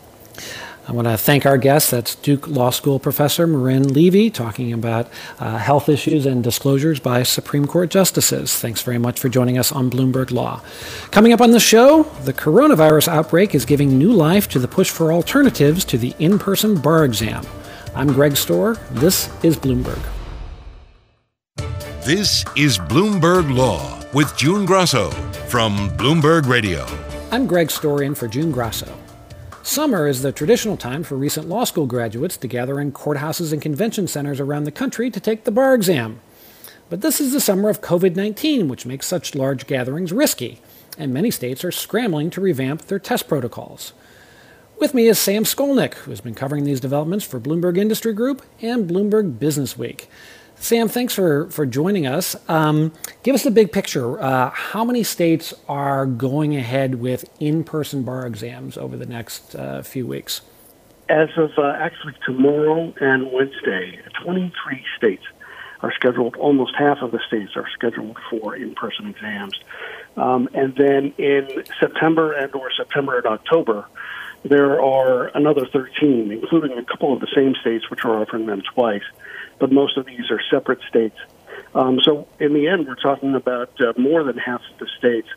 I 0.88 0.93
want 0.93 1.09
to 1.09 1.17
thank 1.17 1.44
our 1.44 1.59
guest. 1.59 1.91
That's 1.91 2.15
Duke 2.15 2.47
Law 2.47 2.71
School 2.71 3.00
professor 3.00 3.47
Marin 3.47 3.93
Levy 3.93 4.31
talking 4.31 4.73
about 4.73 5.09
uh, 5.41 5.59
health 5.59 5.88
issues 5.88 6.27
and 6.27 6.44
disclosures 6.44 7.00
by 7.00 7.25
Supreme 7.25 7.67
Court 7.67 7.91
justices. 7.91 8.56
Thanks 8.56 8.83
very 8.83 8.99
much 8.99 9.19
for 9.19 9.29
joining 9.29 9.59
us 9.59 9.73
on 9.73 9.91
Bloomberg 9.91 10.31
Law. 10.31 10.62
Coming 11.11 11.33
up 11.33 11.41
on 11.41 11.50
the 11.50 11.59
show, 11.59 12.05
the 12.23 12.33
coronavirus 12.33 13.09
outbreak 13.09 13.53
is 13.53 13.65
giving 13.65 13.99
new 13.99 14.12
life 14.12 14.49
to 14.50 14.61
the 14.61 14.69
push 14.69 14.88
for 14.88 15.12
alternatives 15.12 15.85
to 15.87 15.99
the 15.99 16.15
in 16.21 16.38
person 16.38 16.81
bar 16.81 17.05
exam. 17.05 17.44
I'm 17.97 18.12
Greg 18.12 18.32
Stohr. 18.32 18.79
This 18.91 19.29
is 19.43 19.56
Bloomberg. 19.56 20.00
This 22.05 22.44
is 22.55 22.79
Bloomberg 22.79 23.53
Law 23.53 24.00
with 24.12 24.37
June 24.37 24.65
Grasso 24.65 25.11
from 25.49 25.91
Bloomberg 25.97 26.47
Radio. 26.47 26.87
I'm 27.32 27.49
Greg 27.49 27.69
Stohr 27.69 28.06
in 28.06 28.15
for 28.15 28.29
June 28.29 28.53
Grasso. 28.53 28.87
Summer 29.67 30.07
is 30.07 30.23
the 30.23 30.31
traditional 30.31 30.77
time 30.77 31.03
for 31.03 31.17
recent 31.17 31.49
law 31.49 31.65
school 31.65 31.87
graduates 31.87 32.37
to 32.37 32.47
gather 32.47 32.79
in 32.79 32.93
courthouses 32.93 33.53
and 33.53 33.61
convention 33.61 34.07
centers 34.07 34.39
around 34.39 34.63
the 34.63 34.71
country 34.71 35.11
to 35.11 35.19
take 35.19 35.43
the 35.43 35.51
bar 35.51 35.75
exam. 35.75 36.21
But 36.89 37.01
this 37.01 37.21
is 37.21 37.33
the 37.33 37.41
summer 37.41 37.69
of 37.69 37.81
COVID 37.81 38.15
19, 38.15 38.69
which 38.69 38.87
makes 38.87 39.09
such 39.09 39.35
large 39.35 39.67
gatherings 39.67 40.13
risky, 40.13 40.61
and 40.97 41.13
many 41.13 41.33
states 41.33 41.65
are 41.65 41.73
scrambling 41.73 42.31
to 42.31 42.41
revamp 42.41 42.83
their 42.83 43.01
test 43.01 43.27
protocols. 43.27 43.93
With 44.79 44.95
me 44.95 45.09
is 45.09 45.19
Sam 45.19 45.43
Skolnick, 45.43 45.95
who 45.95 46.13
has 46.13 46.21
been 46.21 46.37
covering 46.37 46.63
these 46.63 46.79
developments 46.79 47.25
for 47.25 47.41
Bloomberg 47.41 47.77
Industry 47.77 48.13
Group 48.13 48.43
and 48.63 48.89
Bloomberg 48.89 49.41
Business 49.41 49.77
Week. 49.77 50.09
Sam, 50.58 50.88
thanks 50.88 51.14
for, 51.14 51.49
for 51.50 51.67
joining 51.67 52.06
us. 52.06 52.35
Um, 52.49 52.93
give 53.23 53.35
us 53.35 53.44
the 53.44 53.50
big 53.50 53.73
picture. 53.73 54.20
Uh, 54.20 54.50
how 54.50 54.85
many 54.85 55.03
states 55.03 55.55
are 55.69 56.06
going 56.06 56.56
ahead 56.56 56.97
with 56.97 57.29
in 57.38 57.62
person 57.62 58.03
bar 58.03 58.26
exams 58.26 58.76
over 58.76 58.97
the 58.97 59.06
next 59.06 59.55
uh, 59.55 59.82
few 59.82 60.06
weeks? 60.06 60.41
As 61.08 61.29
of 61.37 61.50
uh, 61.56 61.76
actually 61.79 62.14
tomorrow 62.25 62.93
and 63.00 63.31
Wednesday, 63.32 64.00
23 64.25 64.85
states 64.97 65.23
are 65.82 65.93
scheduled, 65.93 66.35
almost 66.37 66.75
half 66.76 66.99
of 67.03 67.12
the 67.12 67.20
states 67.29 67.53
are 67.55 67.69
scheduled 67.75 68.19
for 68.31 68.56
in 68.56 68.75
person 68.75 69.06
exams. 69.08 69.55
Um, 70.17 70.49
and 70.55 70.75
then 70.75 71.12
in 71.19 71.64
September 71.79 72.32
and 72.32 72.53
or 72.55 72.73
September 72.73 73.19
and 73.19 73.26
October, 73.26 73.87
there 74.43 74.81
are 74.81 75.29
another 75.29 75.67
13, 75.67 76.32
including 76.32 76.79
a 76.79 76.85
couple 76.85 77.12
of 77.12 77.20
the 77.20 77.29
same 77.35 77.55
states 77.61 77.91
which 77.91 78.05
are 78.05 78.20
offering 78.20 78.47
them 78.47 78.62
twice 78.75 79.05
but 79.58 79.73
most 79.73 79.97
of 79.97 80.06
these 80.06 80.31
are 80.31 80.41
separate 80.50 80.81
states. 80.88 81.17
Um, 81.75 82.00
so 82.03 82.26
in 82.41 82.55
the 82.55 82.69
end, 82.69 82.87
we're 82.87 82.94
talking 82.94 83.35
about 83.35 83.70
uh, 83.81 83.93
more 83.99 84.25
than 84.25 84.38
half 84.38 84.61
of 84.73 84.79
the 84.79 84.88
states 84.99 85.29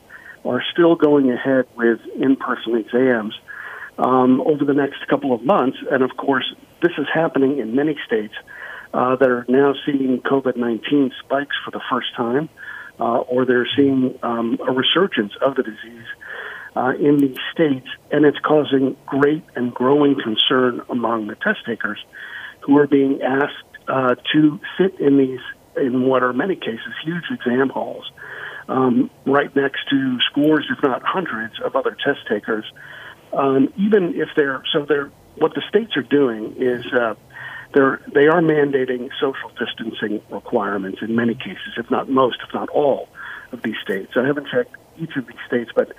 are 0.45 0.63
still 0.71 0.95
going 0.95 1.31
ahead 1.31 1.65
with 1.75 1.99
in-person 2.15 2.75
exams 2.75 3.37
um, 3.97 4.41
over 4.41 4.63
the 4.63 4.73
next 4.73 5.05
couple 5.07 5.33
of 5.33 5.43
months. 5.43 5.77
And 5.91 6.03
of 6.03 6.15
course, 6.15 6.53
this 6.81 6.93
is 6.97 7.07
happening 7.13 7.59
in 7.59 7.75
many 7.75 7.97
states 8.05 8.33
uh, 8.93 9.15
that 9.17 9.29
are 9.29 9.45
now 9.47 9.73
seeing 9.85 10.21
COVID-19 10.21 11.11
spikes 11.19 11.55
for 11.63 11.71
the 11.71 11.81
first 11.89 12.15
time, 12.15 12.49
uh, 12.99 13.19
or 13.19 13.45
they're 13.45 13.67
seeing 13.75 14.17
um, 14.23 14.57
a 14.65 14.71
resurgence 14.71 15.33
of 15.41 15.55
the 15.55 15.63
disease. 15.63 16.07
Uh, 16.75 16.93
in 16.99 17.17
these 17.17 17.35
states, 17.51 17.87
and 18.11 18.25
it's 18.25 18.37
causing 18.39 18.95
great 19.07 19.43
and 19.55 19.73
growing 19.73 20.15
concern 20.21 20.79
among 20.87 21.25
the 21.25 21.35
test 21.35 21.65
takers 21.65 21.99
who 22.61 22.77
are 22.77 22.85
being 22.85 23.21
asked 23.23 23.68
uh, 23.89 24.15
to 24.33 24.59
sit 24.77 24.99
in 24.99 25.17
these, 25.17 25.39
in 25.77 26.03
what 26.03 26.23
are 26.23 26.33
many 26.33 26.55
cases 26.55 26.93
huge 27.03 27.23
exam 27.31 27.69
halls, 27.69 28.09
um, 28.67 29.09
right 29.25 29.53
next 29.55 29.89
to 29.89 30.17
scores, 30.29 30.65
if 30.69 30.81
not 30.83 31.01
hundreds, 31.03 31.59
of 31.63 31.75
other 31.75 31.97
test 32.03 32.19
takers. 32.29 32.65
Um, 33.33 33.73
even 33.77 34.13
if 34.15 34.29
they're 34.35 34.63
so, 34.71 34.85
they're 34.85 35.11
what 35.37 35.53
the 35.55 35.61
states 35.67 35.95
are 35.97 36.03
doing 36.03 36.55
is 36.57 36.85
uh, 36.93 37.15
they're 37.73 38.01
they 38.13 38.27
are 38.27 38.41
mandating 38.41 39.09
social 39.19 39.49
distancing 39.57 40.21
requirements 40.29 40.99
in 41.01 41.15
many 41.15 41.35
cases, 41.35 41.73
if 41.77 41.89
not 41.89 42.09
most, 42.09 42.37
if 42.47 42.53
not 42.53 42.69
all, 42.69 43.07
of 43.51 43.61
these 43.61 43.77
states. 43.83 44.13
I 44.15 44.25
haven't 44.25 44.47
checked 44.47 44.75
each 44.99 45.15
of 45.15 45.27
these 45.27 45.37
states, 45.47 45.71
but 45.75 45.93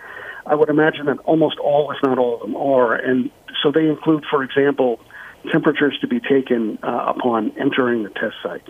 I 0.47 0.55
would 0.55 0.69
imagine 0.69 1.07
that 1.07 1.19
almost 1.21 1.59
all, 1.59 1.91
if 1.91 1.99
not 2.03 2.19
all 2.19 2.35
of 2.35 2.41
them, 2.41 2.57
are. 2.57 2.95
And 2.95 3.31
so 3.63 3.71
they 3.71 3.87
include, 3.87 4.25
for 4.31 4.43
example, 4.43 5.01
temperatures 5.51 5.97
to 6.01 6.07
be 6.07 6.21
taken 6.21 6.79
uh, 6.83 7.13
upon 7.17 7.53
entering 7.59 8.03
the 8.03 8.11
test 8.11 8.37
sites. 8.43 8.69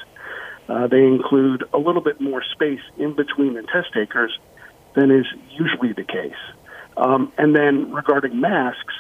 Uh, 0.69 0.87
they 0.87 1.05
include 1.05 1.65
a 1.73 1.79
little 1.79 2.03
bit 2.03 2.21
more 2.21 2.43
space 2.53 2.81
in 2.97 3.15
between 3.15 3.55
the 3.55 3.63
test 3.63 3.93
takers 3.93 4.37
than 4.95 5.11
is 5.11 5.27
usually 5.51 5.93
the 5.93 6.05
case. 6.05 6.33
Um, 6.97 7.33
and 7.39 7.57
then 7.57 7.93
regarding 7.93 8.41
masks, 8.41 8.95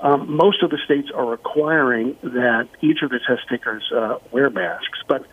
um, 0.00 0.36
most 0.36 0.62
of 0.62 0.70
the 0.70 0.78
states 0.84 1.08
are 1.14 1.26
requiring 1.26 2.16
that 2.22 2.68
each 2.80 3.02
of 3.02 3.10
the 3.10 3.20
test 3.26 3.48
takers 3.48 3.84
uh, 3.94 4.18
wear 4.32 4.50
masks, 4.50 4.98
but 5.08 5.24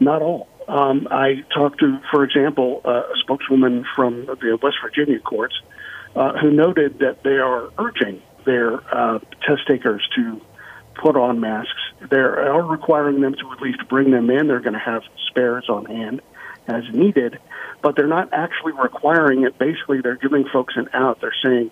not 0.00 0.22
all. 0.22 0.48
Um, 0.66 1.08
I 1.10 1.44
talked 1.54 1.80
to, 1.80 2.00
for 2.10 2.24
example, 2.24 2.80
uh, 2.84 2.90
a 2.90 3.16
spokeswoman 3.22 3.84
from 3.94 4.26
the 4.26 4.58
West 4.62 4.76
Virginia 4.82 5.20
courts 5.20 5.54
uh, 6.16 6.32
who 6.38 6.50
noted 6.50 6.98
that 7.00 7.22
they 7.22 7.38
are 7.38 7.70
urging 7.78 8.22
their 8.44 8.80
uh, 8.94 9.18
test 9.46 9.66
takers 9.68 10.06
to 10.16 10.40
put 10.94 11.16
on 11.16 11.40
masks. 11.40 11.80
They 12.10 12.18
are 12.18 12.62
requiring 12.62 13.20
them 13.20 13.34
to 13.34 13.52
at 13.52 13.60
least 13.60 13.88
bring 13.88 14.10
them 14.10 14.30
in. 14.30 14.48
They're 14.48 14.60
going 14.60 14.74
to 14.74 14.78
have 14.78 15.02
spares 15.28 15.68
on 15.68 15.86
hand 15.86 16.20
as 16.66 16.84
needed, 16.92 17.38
but 17.80 17.96
they're 17.96 18.06
not 18.06 18.32
actually 18.32 18.72
requiring 18.72 19.44
it. 19.44 19.58
Basically, 19.58 20.00
they're 20.00 20.16
giving 20.16 20.46
folks 20.52 20.74
an 20.76 20.88
out. 20.92 21.20
They're 21.20 21.34
saying, 21.42 21.70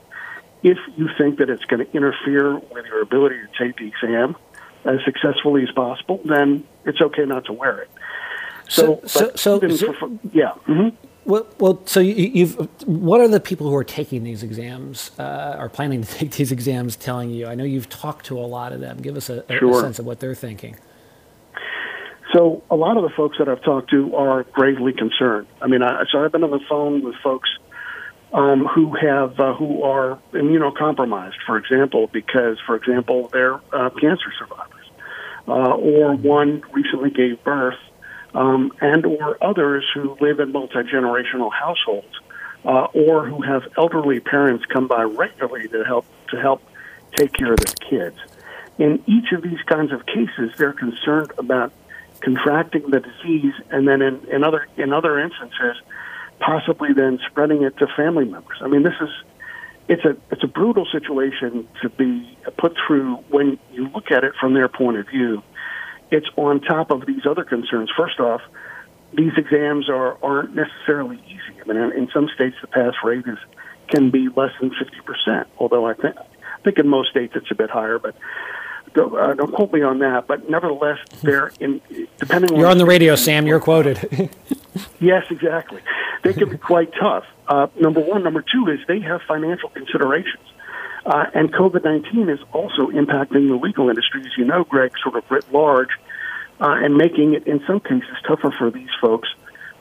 if 0.62 0.78
you 0.96 1.08
think 1.16 1.38
that 1.38 1.48
it's 1.48 1.64
going 1.64 1.84
to 1.86 1.96
interfere 1.96 2.58
with 2.58 2.86
your 2.86 3.02
ability 3.02 3.36
to 3.36 3.64
take 3.64 3.76
the 3.76 3.86
exam 3.86 4.36
as 4.84 4.98
successfully 5.04 5.62
as 5.62 5.70
possible, 5.72 6.20
then 6.24 6.64
it's 6.84 7.00
okay 7.00 7.24
not 7.24 7.44
to 7.46 7.52
wear 7.52 7.78
it. 7.78 7.90
So, 8.68 9.00
so, 9.04 9.32
so, 9.34 9.68
so, 9.68 9.92
for, 9.94 10.10
yeah. 10.32 10.52
Mm-hmm. 10.66 10.96
Well, 11.24 11.46
well, 11.58 11.82
so 11.84 12.00
you, 12.00 12.46
have 12.46 12.68
what 12.86 13.20
are 13.20 13.28
the 13.28 13.40
people 13.40 13.68
who 13.68 13.76
are 13.76 13.84
taking 13.84 14.24
these 14.24 14.42
exams, 14.42 15.10
uh, 15.18 15.56
are 15.58 15.68
planning 15.68 16.02
to 16.02 16.14
take 16.18 16.32
these 16.32 16.50
exams, 16.50 16.96
telling 16.96 17.30
you? 17.30 17.46
I 17.46 17.54
know 17.54 17.64
you've 17.64 17.88
talked 17.88 18.26
to 18.26 18.38
a 18.38 18.46
lot 18.46 18.72
of 18.72 18.80
them. 18.80 18.98
Give 18.98 19.16
us 19.16 19.28
a, 19.28 19.44
a, 19.48 19.58
sure. 19.58 19.78
a 19.78 19.80
sense 19.80 19.98
of 19.98 20.06
what 20.06 20.20
they're 20.20 20.34
thinking. 20.34 20.76
So, 22.32 22.62
a 22.70 22.76
lot 22.76 22.96
of 22.96 23.02
the 23.02 23.10
folks 23.10 23.38
that 23.38 23.48
I've 23.48 23.62
talked 23.62 23.90
to 23.90 24.14
are 24.14 24.44
gravely 24.44 24.92
concerned. 24.92 25.48
I 25.60 25.66
mean, 25.66 25.82
I, 25.82 26.04
so 26.10 26.24
I've 26.24 26.32
been 26.32 26.44
on 26.44 26.50
the 26.50 26.60
phone 26.68 27.02
with 27.02 27.16
folks 27.22 27.50
um, 28.32 28.66
who 28.66 28.94
have 28.94 29.38
uh, 29.38 29.54
who 29.54 29.82
are 29.82 30.18
immunocompromised, 30.32 31.34
for 31.46 31.58
example, 31.58 32.08
because, 32.12 32.58
for 32.66 32.76
example, 32.76 33.28
they're 33.32 33.60
uh, 33.72 33.90
cancer 33.90 34.32
survivors, 34.38 34.86
uh, 35.48 35.74
or 35.74 36.14
one 36.14 36.62
recently 36.72 37.10
gave 37.10 37.42
birth 37.42 37.78
um, 38.34 38.72
and 38.80 39.04
or 39.06 39.42
others 39.42 39.84
who 39.94 40.16
live 40.20 40.40
in 40.40 40.52
multi-generational 40.52 41.52
households 41.52 42.20
uh, 42.64 42.86
or 42.94 43.26
who 43.26 43.42
have 43.42 43.62
elderly 43.76 44.20
parents 44.20 44.64
come 44.66 44.86
by 44.86 45.02
regularly 45.02 45.68
to 45.68 45.84
help 45.84 46.06
to 46.28 46.40
help 46.40 46.62
take 47.16 47.32
care 47.32 47.52
of 47.52 47.60
their 47.60 47.74
kids. 47.88 48.16
In 48.78 49.02
each 49.06 49.32
of 49.32 49.42
these 49.42 49.60
kinds 49.66 49.92
of 49.92 50.06
cases, 50.06 50.52
they're 50.56 50.72
concerned 50.72 51.32
about 51.38 51.72
contracting 52.20 52.90
the 52.90 53.00
disease, 53.00 53.54
and 53.70 53.88
then 53.88 54.02
in, 54.02 54.24
in 54.30 54.44
other 54.44 54.66
in 54.76 54.92
other 54.92 55.18
instances, 55.18 55.76
possibly 56.38 56.92
then 56.92 57.18
spreading 57.28 57.62
it 57.62 57.76
to 57.78 57.86
family 57.96 58.24
members. 58.24 58.58
I 58.60 58.68
mean, 58.68 58.82
this 58.82 58.94
is 59.00 59.10
it's 59.88 60.04
a 60.04 60.16
it's 60.30 60.44
a 60.44 60.46
brutal 60.46 60.86
situation 60.86 61.68
to 61.82 61.88
be 61.88 62.38
put 62.56 62.76
through 62.86 63.16
when 63.28 63.58
you 63.72 63.88
look 63.88 64.10
at 64.10 64.24
it 64.24 64.34
from 64.40 64.54
their 64.54 64.68
point 64.68 64.98
of 64.98 65.08
view 65.08 65.42
it's 66.10 66.28
on 66.36 66.60
top 66.60 66.90
of 66.90 67.06
these 67.06 67.26
other 67.26 67.44
concerns. 67.44 67.90
First 67.96 68.20
off, 68.20 68.40
these 69.12 69.32
exams 69.36 69.88
are 69.88 70.16
aren't 70.22 70.54
necessarily 70.54 71.20
easy. 71.26 71.60
I 71.60 71.66
mean, 71.66 71.76
in 71.76 72.08
some 72.12 72.28
states, 72.34 72.56
the 72.60 72.68
pass 72.68 72.94
rate 73.04 73.24
is 73.26 73.38
can 73.88 74.10
be 74.10 74.28
less 74.34 74.52
than 74.60 74.70
fifty 74.70 75.00
percent. 75.04 75.48
Although 75.58 75.86
I 75.86 75.94
think 75.94 76.16
I 76.16 76.62
think 76.62 76.78
in 76.78 76.88
most 76.88 77.10
states 77.10 77.34
it's 77.36 77.50
a 77.50 77.54
bit 77.54 77.70
higher, 77.70 77.98
but 77.98 78.14
don't, 78.94 79.16
uh, 79.16 79.34
don't 79.34 79.52
quote 79.52 79.72
me 79.72 79.82
on 79.82 80.00
that. 80.00 80.26
But 80.26 80.48
nevertheless, 80.48 80.98
they're 81.22 81.52
in 81.60 81.80
depending. 82.18 82.52
On. 82.52 82.58
You're 82.58 82.66
on, 82.66 82.72
on 82.72 82.78
the 82.78 82.86
radio, 82.86 83.16
Sam. 83.16 83.46
You're 83.46 83.60
quoted. 83.60 83.98
yes, 85.00 85.24
exactly. 85.30 85.80
They 86.22 86.32
can 86.32 86.50
be 86.50 86.58
quite 86.58 86.92
tough. 87.00 87.24
Uh, 87.48 87.68
number 87.80 88.00
one, 88.00 88.22
number 88.22 88.42
two 88.42 88.68
is 88.68 88.80
they 88.86 89.00
have 89.00 89.22
financial 89.26 89.70
considerations. 89.70 90.44
Uh, 91.04 91.26
and 91.34 91.52
COVID 91.52 91.84
19 91.84 92.28
is 92.28 92.40
also 92.52 92.88
impacting 92.88 93.48
the 93.48 93.56
legal 93.56 93.88
industry, 93.88 94.20
as 94.20 94.36
you 94.36 94.44
know, 94.44 94.64
Greg, 94.64 94.92
sort 95.02 95.16
of 95.16 95.30
writ 95.30 95.50
large, 95.52 95.90
uh, 96.60 96.76
and 96.82 96.96
making 96.96 97.34
it, 97.34 97.46
in 97.46 97.62
some 97.66 97.80
cases, 97.80 98.16
tougher 98.26 98.50
for 98.56 98.70
these 98.70 98.90
folks, 99.00 99.28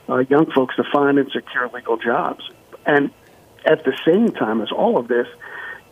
uh, 0.08 0.18
young 0.30 0.50
folks, 0.50 0.76
to 0.76 0.84
find 0.92 1.18
and 1.18 1.30
secure 1.30 1.68
legal 1.68 1.98
jobs. 1.98 2.48
And 2.86 3.10
at 3.66 3.84
the 3.84 3.96
same 4.06 4.28
time 4.28 4.62
as 4.62 4.72
all 4.72 4.98
of 4.98 5.08
this, 5.08 5.26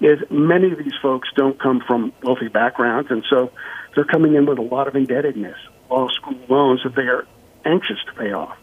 is 0.00 0.18
many 0.30 0.70
of 0.70 0.78
these 0.78 0.94
folks 1.02 1.28
don't 1.35 1.61
come 1.61 1.82
from 1.87 2.12
wealthy 2.23 2.49
backgrounds, 2.49 3.11
and 3.11 3.25
so 3.28 3.50
they're 3.94 4.04
coming 4.04 4.35
in 4.35 4.47
with 4.47 4.58
a 4.58 4.62
lot 4.62 4.87
of 4.87 4.94
indebtedness, 4.94 5.56
law 5.90 6.08
school 6.08 6.38
loans 6.49 6.82
that 6.85 6.94
they 6.94 7.02
are 7.02 7.26
anxious 7.64 7.99
to 8.06 8.12
pay 8.14 8.32
off. 8.32 8.56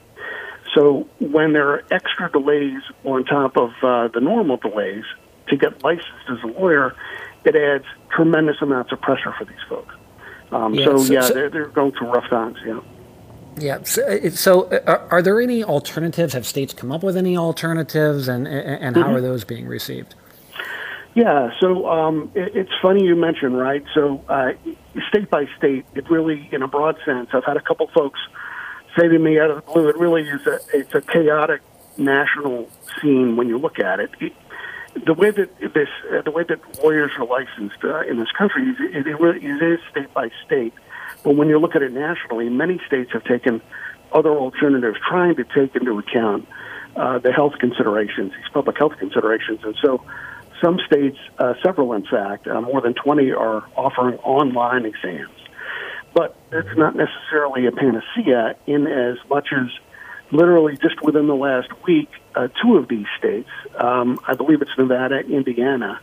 So 0.73 1.07
when 1.19 1.53
there 1.53 1.69
are 1.69 1.83
extra 1.91 2.31
delays 2.31 2.81
on 3.03 3.25
top 3.25 3.57
of 3.57 3.71
uh, 3.83 4.07
the 4.09 4.19
normal 4.21 4.57
delays, 4.57 5.03
to 5.47 5.57
get 5.57 5.83
licensed 5.83 6.29
as 6.29 6.37
a 6.43 6.47
lawyer, 6.47 6.95
it 7.43 7.55
adds 7.55 7.85
tremendous 8.15 8.57
amounts 8.61 8.91
of 8.91 9.01
pressure 9.01 9.33
for 9.37 9.45
these 9.45 9.57
folks. 9.69 9.93
Um, 10.51 10.73
yeah, 10.73 10.85
so, 10.85 10.97
so, 10.97 11.13
yeah, 11.13 11.21
so, 11.21 11.33
they're, 11.33 11.49
they're 11.49 11.67
going 11.67 11.91
through 11.93 12.11
rough 12.11 12.29
times. 12.29 12.57
Yeah. 12.65 12.79
Yeah. 13.57 13.83
So, 13.83 14.05
uh, 14.05 14.29
so 14.31 14.63
uh, 14.63 14.79
are, 14.85 15.07
are, 15.11 15.21
there 15.21 15.41
any 15.41 15.63
alternatives? 15.63 16.33
Have 16.33 16.45
states 16.45 16.73
come 16.73 16.91
up 16.91 17.03
with 17.03 17.15
any 17.15 17.37
alternatives, 17.37 18.27
and 18.27 18.47
and, 18.47 18.95
how 18.95 19.03
mm-hmm. 19.03 19.15
are 19.15 19.21
those 19.21 19.43
being 19.43 19.65
received? 19.65 20.13
Yeah. 21.13 21.51
So 21.59 21.87
um, 21.87 22.31
it, 22.35 22.55
it's 22.55 22.71
funny 22.81 23.03
you 23.03 23.15
mentioned 23.15 23.57
right. 23.57 23.83
So 23.93 24.23
uh, 24.27 24.51
state 25.09 25.29
by 25.29 25.45
state, 25.57 25.85
it 25.95 26.09
really, 26.09 26.49
in 26.51 26.63
a 26.63 26.67
broad 26.67 26.97
sense, 27.05 27.29
I've 27.33 27.45
had 27.45 27.55
a 27.55 27.61
couple 27.61 27.87
folks 27.93 28.19
say 28.97 29.07
to 29.07 29.19
me 29.19 29.39
out 29.39 29.49
of 29.49 29.57
the 29.57 29.71
blue, 29.71 29.89
it 29.89 29.97
really 29.97 30.23
is 30.23 30.45
a 30.47 30.59
it's 30.73 30.93
a 30.93 31.01
chaotic 31.01 31.61
national 31.97 32.69
scene 32.99 33.35
when 33.35 33.47
you 33.47 33.57
look 33.57 33.79
at 33.79 33.99
it. 33.99 34.11
The 35.03 35.13
way 35.13 35.31
that 35.31 35.49
this, 35.59 35.89
uh, 36.11 36.21
the 36.21 36.31
way 36.31 36.43
that 36.43 36.59
lawyers 36.83 37.11
are 37.17 37.25
licensed 37.25 37.83
uh, 37.83 38.01
in 38.01 38.17
this 38.17 38.31
country, 38.31 38.63
is, 38.69 38.77
it, 38.79 39.07
it, 39.07 39.19
really, 39.19 39.45
it 39.45 39.61
is 39.61 39.79
state 39.91 40.13
by 40.13 40.29
state. 40.45 40.73
But 41.23 41.35
when 41.35 41.49
you 41.49 41.59
look 41.59 41.75
at 41.75 41.81
it 41.81 41.91
nationally, 41.91 42.49
many 42.49 42.79
states 42.87 43.11
have 43.13 43.23
taken 43.23 43.61
other 44.13 44.31
alternatives, 44.31 44.97
trying 45.07 45.35
to 45.35 45.43
take 45.43 45.75
into 45.75 45.99
account 45.99 46.47
uh, 46.95 47.19
the 47.19 47.31
health 47.31 47.53
considerations, 47.59 48.31
these 48.31 48.49
public 48.53 48.77
health 48.77 48.93
considerations, 48.97 49.59
and 49.63 49.75
so 49.81 50.01
some 50.61 50.79
states, 50.85 51.17
uh, 51.39 51.53
several 51.61 51.93
in 51.93 52.05
fact, 52.05 52.47
uh, 52.47 52.61
more 52.61 52.79
than 52.81 52.93
20, 52.93 53.31
are 53.33 53.65
offering 53.75 54.17
online 54.19 54.85
exams. 54.85 55.29
But 56.13 56.37
it's 56.51 56.77
not 56.77 56.95
necessarily 56.95 57.65
a 57.65 57.71
panacea 57.71 58.55
in 58.65 58.87
as 58.87 59.17
much 59.29 59.49
as 59.51 59.67
literally 60.31 60.77
just 60.77 61.01
within 61.01 61.27
the 61.27 61.35
last 61.35 61.69
week, 61.85 62.09
uh, 62.35 62.47
two 62.61 62.77
of 62.77 62.87
these 62.87 63.05
states, 63.17 63.49
um, 63.77 64.19
I 64.27 64.35
believe 64.35 64.61
it's 64.61 64.77
Nevada, 64.77 65.19
Indiana, 65.19 65.99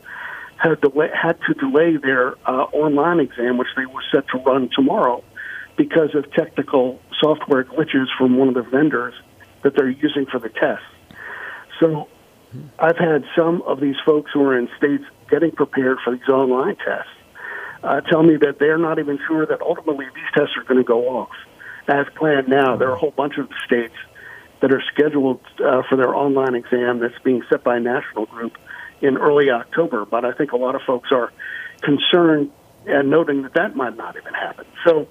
had, 0.56 0.80
delay, 0.80 1.10
had 1.14 1.38
to 1.46 1.54
delay 1.54 1.96
their 1.96 2.34
uh, 2.46 2.64
online 2.72 3.20
exam, 3.20 3.58
which 3.58 3.68
they 3.76 3.86
were 3.86 4.02
set 4.12 4.26
to 4.28 4.38
run 4.38 4.70
tomorrow, 4.74 5.22
because 5.76 6.14
of 6.14 6.30
technical 6.32 7.00
software 7.20 7.64
glitches 7.64 8.06
from 8.18 8.36
one 8.36 8.48
of 8.48 8.54
the 8.54 8.62
vendors 8.62 9.14
that 9.62 9.74
they're 9.76 9.90
using 9.90 10.26
for 10.26 10.38
the 10.38 10.48
test. 10.48 10.82
So 11.80 12.08
I've 12.78 12.98
had 12.98 13.24
some 13.36 13.62
of 13.62 13.80
these 13.80 13.96
folks 14.04 14.30
who 14.32 14.42
are 14.44 14.58
in 14.58 14.68
states 14.76 15.04
getting 15.30 15.50
prepared 15.52 15.98
for 16.04 16.14
these 16.14 16.28
online 16.28 16.76
tests 16.76 17.10
uh, 17.82 18.00
tell 18.02 18.22
me 18.22 18.36
that 18.36 18.58
they're 18.58 18.78
not 18.78 18.98
even 18.98 19.18
sure 19.26 19.46
that 19.46 19.60
ultimately 19.60 20.06
these 20.14 20.24
tests 20.34 20.56
are 20.56 20.64
going 20.64 20.78
to 20.78 20.84
go 20.84 21.08
off 21.08 21.30
as 21.88 22.06
planned 22.14 22.48
now. 22.48 22.76
There 22.76 22.88
are 22.90 22.94
a 22.94 22.98
whole 22.98 23.10
bunch 23.10 23.38
of 23.38 23.48
states 23.66 23.94
that 24.62 24.72
are 24.72 24.82
scheduled 24.94 25.40
uh, 25.58 25.82
for 25.88 25.96
their 25.96 26.14
online 26.14 26.54
exam 26.54 27.00
that's 27.00 27.18
being 27.22 27.42
set 27.50 27.62
by 27.62 27.76
a 27.76 27.80
national 27.80 28.26
group 28.26 28.56
in 29.02 29.18
early 29.18 29.50
October. 29.50 30.06
But 30.06 30.24
I 30.24 30.32
think 30.32 30.52
a 30.52 30.56
lot 30.56 30.74
of 30.76 30.82
folks 30.86 31.10
are 31.12 31.30
concerned 31.82 32.50
and 32.86 33.10
noting 33.10 33.42
that 33.42 33.54
that 33.54 33.76
might 33.76 33.96
not 33.96 34.16
even 34.16 34.32
happen. 34.32 34.64
So 34.84 35.08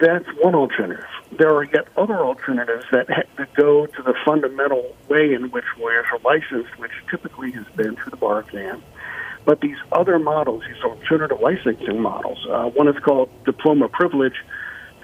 that's 0.00 0.26
one 0.40 0.54
alternative. 0.54 1.04
There 1.38 1.54
are 1.54 1.64
yet 1.64 1.88
other 1.96 2.18
alternatives 2.18 2.84
that, 2.90 3.10
ha- 3.10 3.28
that 3.36 3.52
go 3.54 3.86
to 3.86 4.02
the 4.02 4.14
fundamental 4.24 4.96
way 5.08 5.34
in 5.34 5.50
which 5.50 5.64
lawyers 5.78 6.06
are 6.10 6.18
licensed, 6.24 6.78
which 6.78 6.92
typically 7.10 7.52
has 7.52 7.66
been 7.76 7.96
through 7.96 8.10
the 8.10 8.16
bar 8.16 8.40
exam. 8.40 8.82
But 9.44 9.60
these 9.60 9.76
other 9.92 10.18
models, 10.18 10.62
these 10.66 10.82
alternative 10.82 11.38
licensing 11.40 12.00
models, 12.00 12.38
uh, 12.50 12.68
one 12.70 12.88
is 12.88 12.98
called 13.02 13.30
diploma 13.44 13.88
privilege, 13.88 14.36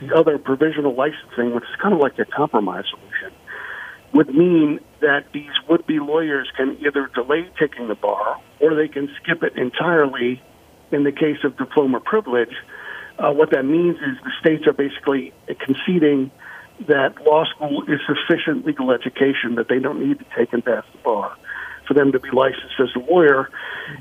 the 0.00 0.14
other 0.14 0.38
provisional 0.38 0.94
licensing, 0.94 1.54
which 1.54 1.64
is 1.64 1.76
kind 1.80 1.94
of 1.94 2.00
like 2.00 2.18
a 2.18 2.24
compromise 2.24 2.84
solution, 2.90 3.36
would 4.12 4.34
mean 4.34 4.80
that 5.00 5.26
these 5.32 5.50
would 5.68 5.86
be 5.86 5.98
lawyers 5.98 6.48
can 6.56 6.76
either 6.80 7.10
delay 7.14 7.48
taking 7.58 7.88
the 7.88 7.94
bar 7.94 8.40
or 8.60 8.74
they 8.74 8.88
can 8.88 9.08
skip 9.20 9.42
it 9.42 9.56
entirely 9.56 10.40
in 10.92 11.04
the 11.04 11.12
case 11.12 11.38
of 11.44 11.56
diploma 11.56 12.00
privilege. 12.00 12.54
Uh, 13.18 13.32
what 13.32 13.50
that 13.50 13.64
means 13.64 13.96
is 13.96 14.16
the 14.24 14.30
states 14.40 14.66
are 14.66 14.72
basically 14.72 15.32
conceding 15.60 16.30
that 16.88 17.20
law 17.24 17.44
school 17.44 17.82
is 17.84 18.00
sufficient 18.06 18.66
legal 18.66 18.90
education 18.90 19.54
that 19.56 19.68
they 19.68 19.78
don't 19.78 20.00
need 20.06 20.18
to 20.18 20.24
take 20.36 20.52
and 20.52 20.64
pass 20.64 20.84
the 20.92 20.98
bar 20.98 21.36
for 21.86 21.94
them 21.94 22.12
to 22.12 22.18
be 22.18 22.30
licensed 22.30 22.74
as 22.80 22.88
a 22.96 22.98
lawyer. 22.98 23.50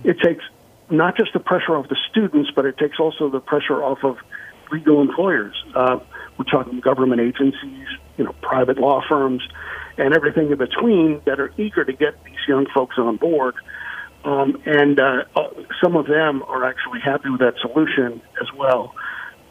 It 0.03 0.19
takes 0.19 0.43
not 0.89 1.17
just 1.17 1.33
the 1.33 1.39
pressure 1.39 1.75
off 1.75 1.89
the 1.89 1.97
students, 2.09 2.51
but 2.55 2.65
it 2.65 2.77
takes 2.77 3.00
also 3.00 3.29
the 3.29 3.39
pressure 3.39 3.83
off 3.83 4.03
of 4.03 4.17
legal 4.72 5.01
employers. 5.01 5.55
Uh, 5.75 6.00
we're 6.38 6.46
talking 6.46 6.79
government 6.79 7.22
agencies, 7.22 7.88
you 8.17 8.24
know, 8.24 8.34
private 8.41 8.77
law 8.77 9.01
firms, 9.08 9.41
and 9.98 10.13
everything 10.13 10.51
in 10.51 10.58
between 10.58 11.22
that 11.25 11.39
are 11.39 11.53
eager 11.58 11.84
to 11.86 11.93
get 11.93 12.24
these 12.24 12.36
young 12.48 12.65
folks 12.74 12.98
on 12.98 13.17
board. 13.17 13.55
Um, 14.24 14.62
and 14.65 15.00
uh, 15.00 15.24
uh, 15.36 15.50
some 15.84 15.96
of 15.96 16.08
them 16.08 16.43
are 16.43 16.63
actually 16.65 17.01
happy 17.01 17.29
with 17.29 17.41
that 17.41 17.55
solution 17.62 18.22
as 18.41 18.48
well. 18.53 18.96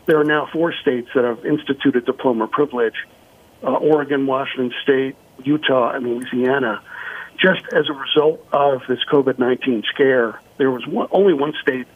There 0.06 0.18
are 0.18 0.24
now 0.24 0.48
four 0.52 0.72
states 0.72 1.08
that 1.14 1.24
have 1.24 1.44
instituted 1.44 2.06
diploma 2.06 2.48
privilege 2.48 2.96
uh, 3.62 3.70
Oregon, 3.70 4.26
Washington 4.26 4.72
State, 4.82 5.16
Utah, 5.44 5.92
and 5.92 6.06
Louisiana. 6.06 6.82
Just 7.38 7.62
as 7.72 7.88
a 7.88 7.92
result 7.92 8.44
of 8.52 8.82
this 8.88 8.98
COVID 9.10 9.38
19 9.38 9.84
scare, 9.92 10.40
there 10.58 10.70
was 10.70 10.86
one, 10.86 11.08
only 11.10 11.32
one 11.32 11.54
state 11.62 11.86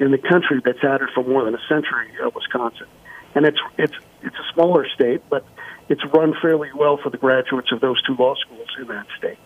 in 0.00 0.10
the 0.10 0.18
country 0.18 0.60
that's 0.64 0.80
had 0.80 1.02
it 1.02 1.10
for 1.14 1.24
more 1.24 1.44
than 1.44 1.54
a 1.54 1.60
century, 1.68 2.08
uh, 2.22 2.30
Wisconsin. 2.34 2.86
And 3.34 3.44
it's 3.44 3.58
it's 3.76 3.94
it's 4.22 4.36
a 4.36 4.52
smaller 4.54 4.86
state, 4.94 5.22
but 5.28 5.44
it's 5.88 6.02
run 6.12 6.34
fairly 6.40 6.70
well 6.74 6.96
for 6.96 7.10
the 7.10 7.18
graduates 7.18 7.72
of 7.72 7.80
those 7.80 8.02
two 8.02 8.14
law 8.16 8.34
schools 8.34 8.68
in 8.80 8.86
that 8.88 9.06
state, 9.16 9.38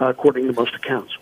uh, 0.00 0.06
according 0.06 0.46
to 0.46 0.52
most 0.52 0.74
accounts. 0.74 1.12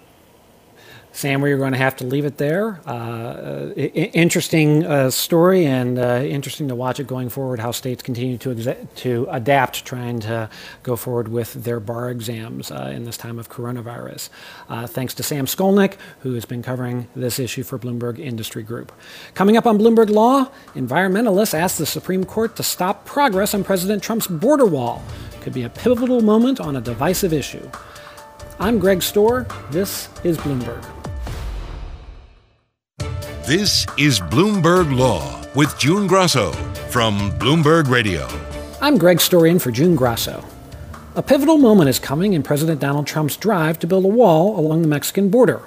Sam, 1.16 1.40
we're 1.40 1.56
going 1.56 1.72
to 1.72 1.78
have 1.78 1.96
to 1.96 2.04
leave 2.04 2.26
it 2.26 2.36
there. 2.36 2.78
Uh, 2.84 3.70
interesting 3.74 4.84
uh, 4.84 5.10
story 5.10 5.64
and 5.64 5.98
uh, 5.98 6.20
interesting 6.22 6.68
to 6.68 6.74
watch 6.74 7.00
it 7.00 7.06
going 7.06 7.30
forward, 7.30 7.58
how 7.58 7.70
states 7.70 8.02
continue 8.02 8.36
to, 8.36 8.50
exa- 8.50 8.86
to 8.96 9.26
adapt, 9.30 9.86
trying 9.86 10.20
to 10.20 10.50
go 10.82 10.94
forward 10.94 11.28
with 11.28 11.54
their 11.54 11.80
bar 11.80 12.10
exams 12.10 12.70
uh, 12.70 12.92
in 12.94 13.04
this 13.04 13.16
time 13.16 13.38
of 13.38 13.48
coronavirus. 13.48 14.28
Uh, 14.68 14.86
thanks 14.86 15.14
to 15.14 15.22
Sam 15.22 15.46
Skolnick, 15.46 15.94
who 16.20 16.34
has 16.34 16.44
been 16.44 16.62
covering 16.62 17.08
this 17.16 17.38
issue 17.38 17.62
for 17.62 17.78
Bloomberg 17.78 18.18
Industry 18.18 18.62
Group. 18.62 18.92
Coming 19.32 19.56
up 19.56 19.64
on 19.64 19.78
Bloomberg 19.78 20.10
Law, 20.10 20.50
environmentalists 20.74 21.54
ask 21.54 21.78
the 21.78 21.86
Supreme 21.86 22.24
Court 22.24 22.56
to 22.56 22.62
stop 22.62 23.06
progress 23.06 23.54
on 23.54 23.64
President 23.64 24.02
Trump's 24.02 24.26
border 24.26 24.66
wall. 24.66 25.02
Could 25.40 25.54
be 25.54 25.62
a 25.62 25.70
pivotal 25.70 26.20
moment 26.20 26.60
on 26.60 26.76
a 26.76 26.80
divisive 26.82 27.32
issue. 27.32 27.70
I'm 28.60 28.78
Greg 28.78 28.98
Stohr. 28.98 29.48
This 29.70 30.10
is 30.22 30.36
Bloomberg. 30.36 30.95
This 33.46 33.86
is 33.96 34.18
Bloomberg 34.18 34.92
Law 34.98 35.40
with 35.54 35.78
June 35.78 36.08
Grasso 36.08 36.50
from 36.90 37.30
Bloomberg 37.38 37.88
Radio. 37.88 38.26
I'm 38.82 38.98
Greg 38.98 39.18
Stohr 39.18 39.48
in 39.48 39.60
for 39.60 39.70
June 39.70 39.94
Grasso. 39.94 40.44
A 41.14 41.22
pivotal 41.22 41.56
moment 41.56 41.88
is 41.88 42.00
coming 42.00 42.32
in 42.32 42.42
President 42.42 42.80
Donald 42.80 43.06
Trump's 43.06 43.36
drive 43.36 43.78
to 43.78 43.86
build 43.86 44.04
a 44.04 44.08
wall 44.08 44.58
along 44.58 44.82
the 44.82 44.88
Mexican 44.88 45.28
border. 45.28 45.62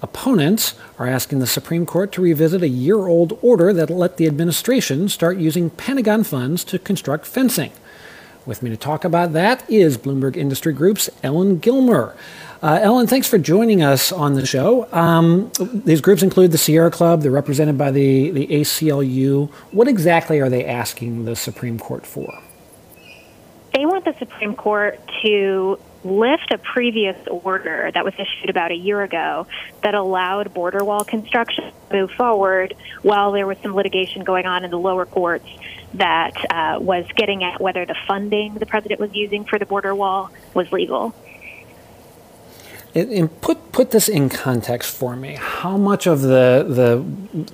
Opponents 0.00 0.74
are 0.98 1.06
asking 1.06 1.40
the 1.40 1.46
Supreme 1.46 1.84
Court 1.84 2.12
to 2.12 2.22
revisit 2.22 2.62
a 2.62 2.68
year 2.68 3.06
old 3.06 3.38
order 3.42 3.74
that 3.74 3.90
let 3.90 4.16
the 4.16 4.26
administration 4.26 5.10
start 5.10 5.36
using 5.36 5.68
Pentagon 5.68 6.24
funds 6.24 6.64
to 6.64 6.78
construct 6.78 7.26
fencing. 7.26 7.72
With 8.46 8.62
me 8.62 8.70
to 8.70 8.76
talk 8.78 9.04
about 9.04 9.34
that 9.34 9.68
is 9.70 9.98
Bloomberg 9.98 10.34
Industry 10.34 10.72
Group's 10.72 11.10
Ellen 11.22 11.58
Gilmer. 11.58 12.16
Uh, 12.62 12.78
Ellen, 12.80 13.08
thanks 13.08 13.26
for 13.26 13.38
joining 13.38 13.82
us 13.82 14.12
on 14.12 14.34
the 14.34 14.46
show. 14.46 14.86
Um, 14.92 15.50
these 15.58 16.00
groups 16.00 16.22
include 16.22 16.52
the 16.52 16.58
Sierra 16.58 16.92
Club. 16.92 17.22
They're 17.22 17.32
represented 17.32 17.76
by 17.76 17.90
the, 17.90 18.30
the 18.30 18.46
ACLU. 18.46 19.50
What 19.72 19.88
exactly 19.88 20.38
are 20.38 20.48
they 20.48 20.64
asking 20.64 21.24
the 21.24 21.34
Supreme 21.34 21.76
Court 21.76 22.06
for? 22.06 22.40
They 23.74 23.84
want 23.84 24.04
the 24.04 24.14
Supreme 24.16 24.54
Court 24.54 25.00
to 25.24 25.76
lift 26.04 26.52
a 26.52 26.58
previous 26.58 27.16
order 27.26 27.90
that 27.94 28.04
was 28.04 28.14
issued 28.14 28.50
about 28.50 28.70
a 28.70 28.76
year 28.76 29.02
ago 29.02 29.48
that 29.82 29.94
allowed 29.94 30.54
border 30.54 30.84
wall 30.84 31.02
construction 31.02 31.64
to 31.64 31.96
move 31.96 32.10
forward 32.12 32.74
while 33.02 33.32
there 33.32 33.46
was 33.46 33.58
some 33.62 33.74
litigation 33.74 34.22
going 34.22 34.46
on 34.46 34.64
in 34.64 34.70
the 34.70 34.78
lower 34.78 35.06
courts 35.06 35.48
that 35.94 36.32
uh, 36.50 36.78
was 36.80 37.06
getting 37.16 37.42
at 37.42 37.60
whether 37.60 37.86
the 37.86 37.96
funding 38.06 38.54
the 38.54 38.66
president 38.66 39.00
was 39.00 39.12
using 39.14 39.44
for 39.44 39.58
the 39.58 39.66
border 39.66 39.94
wall 39.94 40.30
was 40.54 40.70
legal. 40.70 41.12
Put 42.92 43.72
put 43.72 43.90
this 43.90 44.06
in 44.06 44.28
context 44.28 44.94
for 44.94 45.16
me. 45.16 45.36
How 45.40 45.78
much 45.78 46.06
of 46.06 46.20
the 46.20 46.66
the 46.68 47.02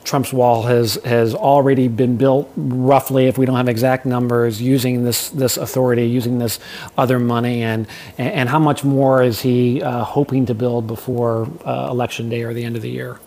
Trump's 0.02 0.32
wall 0.32 0.64
has 0.64 0.96
has 1.04 1.32
already 1.32 1.86
been 1.86 2.16
built, 2.16 2.50
roughly, 2.56 3.26
if 3.26 3.38
we 3.38 3.46
don't 3.46 3.54
have 3.54 3.68
exact 3.68 4.04
numbers, 4.04 4.60
using 4.60 5.04
this 5.04 5.28
this 5.30 5.56
authority, 5.56 6.06
using 6.06 6.38
this 6.38 6.58
other 6.96 7.20
money, 7.20 7.62
and 7.62 7.86
and 8.18 8.48
how 8.48 8.58
much 8.58 8.82
more 8.82 9.22
is 9.22 9.40
he 9.40 9.80
uh, 9.80 10.02
hoping 10.02 10.44
to 10.46 10.54
build 10.54 10.88
before 10.88 11.48
uh, 11.64 11.86
election 11.88 12.28
day 12.28 12.42
or 12.42 12.52
the 12.52 12.64
end 12.64 12.74
of 12.74 12.82
the 12.82 12.90
year? 12.90 13.20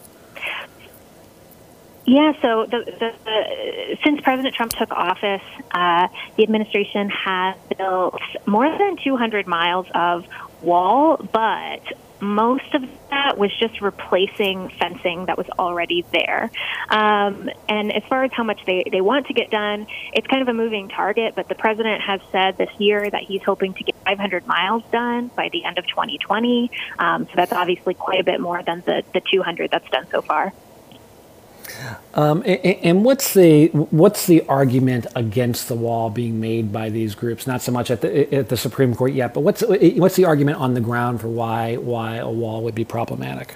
Yeah, 2.03 2.33
so 2.41 2.65
the, 2.65 2.79
the, 2.83 3.13
the, 3.23 3.97
since 4.03 4.19
President 4.21 4.55
Trump 4.55 4.73
took 4.73 4.91
office, 4.91 5.43
uh, 5.69 6.07
the 6.35 6.43
administration 6.43 7.09
has 7.09 7.55
built 7.77 8.19
more 8.47 8.67
than 8.75 8.97
200 8.97 9.45
miles 9.47 9.85
of 9.93 10.25
wall, 10.61 11.17
but 11.17 11.81
most 12.21 12.73
of 12.75 12.83
that 13.09 13.37
was 13.37 13.51
just 13.59 13.81
replacing 13.81 14.69
fencing 14.79 15.25
that 15.25 15.37
was 15.37 15.47
already 15.57 16.05
there. 16.11 16.51
Um, 16.89 17.49
and 17.67 17.91
as 17.91 18.03
far 18.03 18.23
as 18.23 18.31
how 18.31 18.43
much 18.43 18.61
they, 18.65 18.83
they 18.91 19.01
want 19.01 19.27
to 19.27 19.33
get 19.33 19.49
done, 19.49 19.87
it's 20.13 20.27
kind 20.27 20.41
of 20.41 20.47
a 20.47 20.53
moving 20.53 20.87
target, 20.87 21.33
but 21.35 21.49
the 21.49 21.55
president 21.55 22.01
has 22.01 22.21
said 22.31 22.57
this 22.57 22.69
year 22.77 23.09
that 23.09 23.23
he's 23.23 23.41
hoping 23.43 23.73
to 23.73 23.83
get 23.83 23.95
500 24.05 24.45
miles 24.45 24.83
done 24.91 25.31
by 25.35 25.49
the 25.51 25.65
end 25.65 25.77
of 25.77 25.87
2020. 25.87 26.71
Um, 26.99 27.25
so 27.25 27.31
that's 27.35 27.51
obviously 27.51 27.95
quite 27.95 28.19
a 28.19 28.23
bit 28.23 28.39
more 28.39 28.61
than 28.63 28.83
the, 28.85 29.03
the 29.13 29.21
200 29.31 29.71
that's 29.71 29.89
done 29.89 30.07
so 30.11 30.21
far. 30.21 30.53
Um, 32.13 32.43
and, 32.45 32.65
and, 32.65 33.05
what's 33.05 33.33
the 33.33 33.67
what's 33.69 34.27
the 34.27 34.45
argument 34.47 35.07
against 35.15 35.67
the 35.67 35.75
wall 35.75 36.09
being 36.09 36.39
made 36.39 36.71
by 36.71 36.89
these 36.89 37.15
groups? 37.15 37.47
Not 37.47 37.61
so 37.61 37.71
much 37.71 37.89
at 37.89 38.01
the 38.01 38.33
at 38.33 38.49
the 38.49 38.57
Supreme 38.57 38.95
Court 38.95 39.13
yet, 39.13 39.33
but 39.33 39.41
what's 39.41 39.61
what's 39.61 40.15
the 40.15 40.25
argument 40.25 40.59
on 40.59 40.73
the 40.73 40.81
ground 40.81 41.21
for 41.21 41.27
why 41.27 41.77
why 41.77 42.17
a 42.17 42.29
wall 42.29 42.63
would 42.63 42.75
be 42.75 42.85
problematic? 42.85 43.55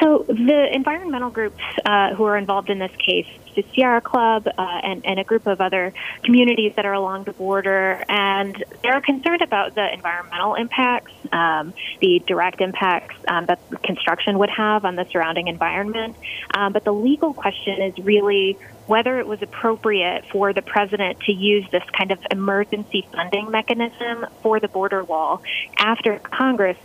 So 0.00 0.24
the 0.28 0.68
environmental 0.72 1.30
groups 1.30 1.62
uh, 1.84 2.14
who 2.14 2.24
are 2.24 2.36
involved 2.36 2.70
in 2.70 2.78
this 2.78 2.90
case, 3.04 3.26
the 3.54 3.64
Sierra 3.74 4.00
Club 4.00 4.46
uh, 4.46 4.80
and, 4.82 5.04
and, 5.04 5.18
a 5.18 5.24
group 5.24 5.46
of 5.46 5.60
other 5.60 5.92
communities 6.22 6.72
that 6.76 6.86
are 6.86 6.92
along 6.92 7.24
the 7.24 7.32
border, 7.32 8.02
and 8.08 8.64
they're 8.82 9.00
concerned 9.00 9.42
about 9.42 9.74
the 9.74 9.92
environmental 9.92 10.54
impacts, 10.54 11.12
um, 11.32 11.74
the 12.00 12.22
direct 12.26 12.60
impacts 12.60 13.14
um, 13.28 13.46
that 13.46 13.60
construction 13.82 14.38
would 14.38 14.50
have 14.50 14.84
on 14.84 14.96
the 14.96 15.06
surrounding 15.10 15.48
environment. 15.48 16.16
Um, 16.54 16.72
but 16.72 16.84
the 16.84 16.92
legal 16.92 17.34
question 17.34 17.80
is 17.82 17.96
really 17.98 18.58
whether 18.86 19.18
it 19.18 19.26
was 19.26 19.40
appropriate 19.42 20.24
for 20.30 20.52
the 20.52 20.62
president 20.62 21.20
to 21.20 21.32
use 21.32 21.64
this 21.70 21.84
kind 21.96 22.10
of 22.10 22.18
emergency 22.30 23.06
funding 23.12 23.50
mechanism 23.50 24.26
for 24.42 24.60
the 24.60 24.68
border 24.68 25.04
wall 25.04 25.42
after 25.78 26.18
Congress 26.18 26.76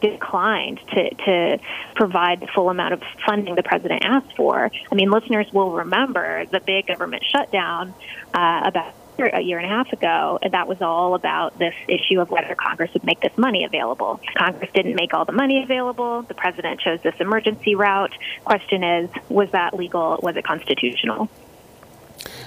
declined 0.00 0.80
to, 0.88 1.14
to 1.14 1.58
provide 1.94 2.40
the 2.40 2.46
full 2.54 2.70
amount 2.70 2.94
of 2.94 3.02
funding 3.26 3.54
the 3.54 3.62
president 3.62 4.02
asked 4.04 4.36
for. 4.36 4.70
I 4.90 4.94
mean, 4.94 5.10
listeners 5.10 5.46
will 5.52 5.72
remember 5.72 6.46
the 6.46 6.60
big 6.60 6.86
government 6.86 7.24
shutdown 7.24 7.94
uh, 8.34 8.62
about 8.64 8.94
a 9.18 9.40
year 9.40 9.58
and 9.58 9.66
a 9.66 9.68
half 9.68 9.92
ago, 9.92 10.38
and 10.40 10.52
that 10.54 10.68
was 10.68 10.80
all 10.80 11.14
about 11.14 11.58
this 11.58 11.74
issue 11.88 12.20
of 12.20 12.30
whether 12.30 12.54
Congress 12.54 12.92
would 12.94 13.04
make 13.04 13.20
this 13.20 13.36
money 13.36 13.64
available. 13.64 14.20
Congress 14.36 14.70
didn't 14.72 14.94
make 14.94 15.12
all 15.12 15.24
the 15.24 15.32
money 15.32 15.62
available. 15.62 16.22
The 16.22 16.34
president 16.34 16.80
chose 16.80 17.00
this 17.02 17.16
emergency 17.18 17.74
route. 17.74 18.12
Question 18.44 18.84
is, 18.84 19.10
was 19.28 19.50
that 19.50 19.74
legal? 19.74 20.20
Was 20.22 20.36
it 20.36 20.44
constitutional? 20.44 21.28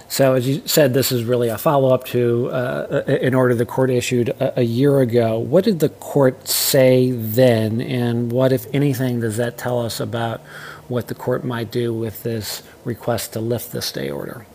So, 0.09 0.33
as 0.33 0.47
you 0.47 0.61
said, 0.65 0.93
this 0.93 1.11
is 1.11 1.23
really 1.23 1.47
a 1.47 1.57
follow 1.57 1.93
up 1.93 2.05
to 2.07 2.49
uh, 2.51 3.03
an 3.07 3.33
order 3.33 3.55
the 3.55 3.65
court 3.65 3.89
issued 3.89 4.29
a, 4.29 4.59
a, 4.59 4.63
year 4.63 4.99
ago. 4.99 5.39
What 5.39 5.63
did 5.63 5.79
the 5.79 5.89
court 5.89 6.47
say 6.47 7.11
then, 7.11 7.79
and 7.79 8.31
what, 8.31 8.51
if 8.51 8.65
anything, 8.73 9.21
does 9.21 9.37
that 9.37 9.57
tell 9.57 9.79
us 9.79 10.01
about 10.01 10.41
what 10.89 11.07
the 11.07 11.15
court 11.15 11.45
might 11.45 11.71
do 11.71 11.93
with 11.93 12.23
this 12.23 12.61
request 12.83 13.33
to 13.33 13.39
lift 13.39 13.71
the 13.71 13.81
stay 13.81 14.11
order? 14.11 14.45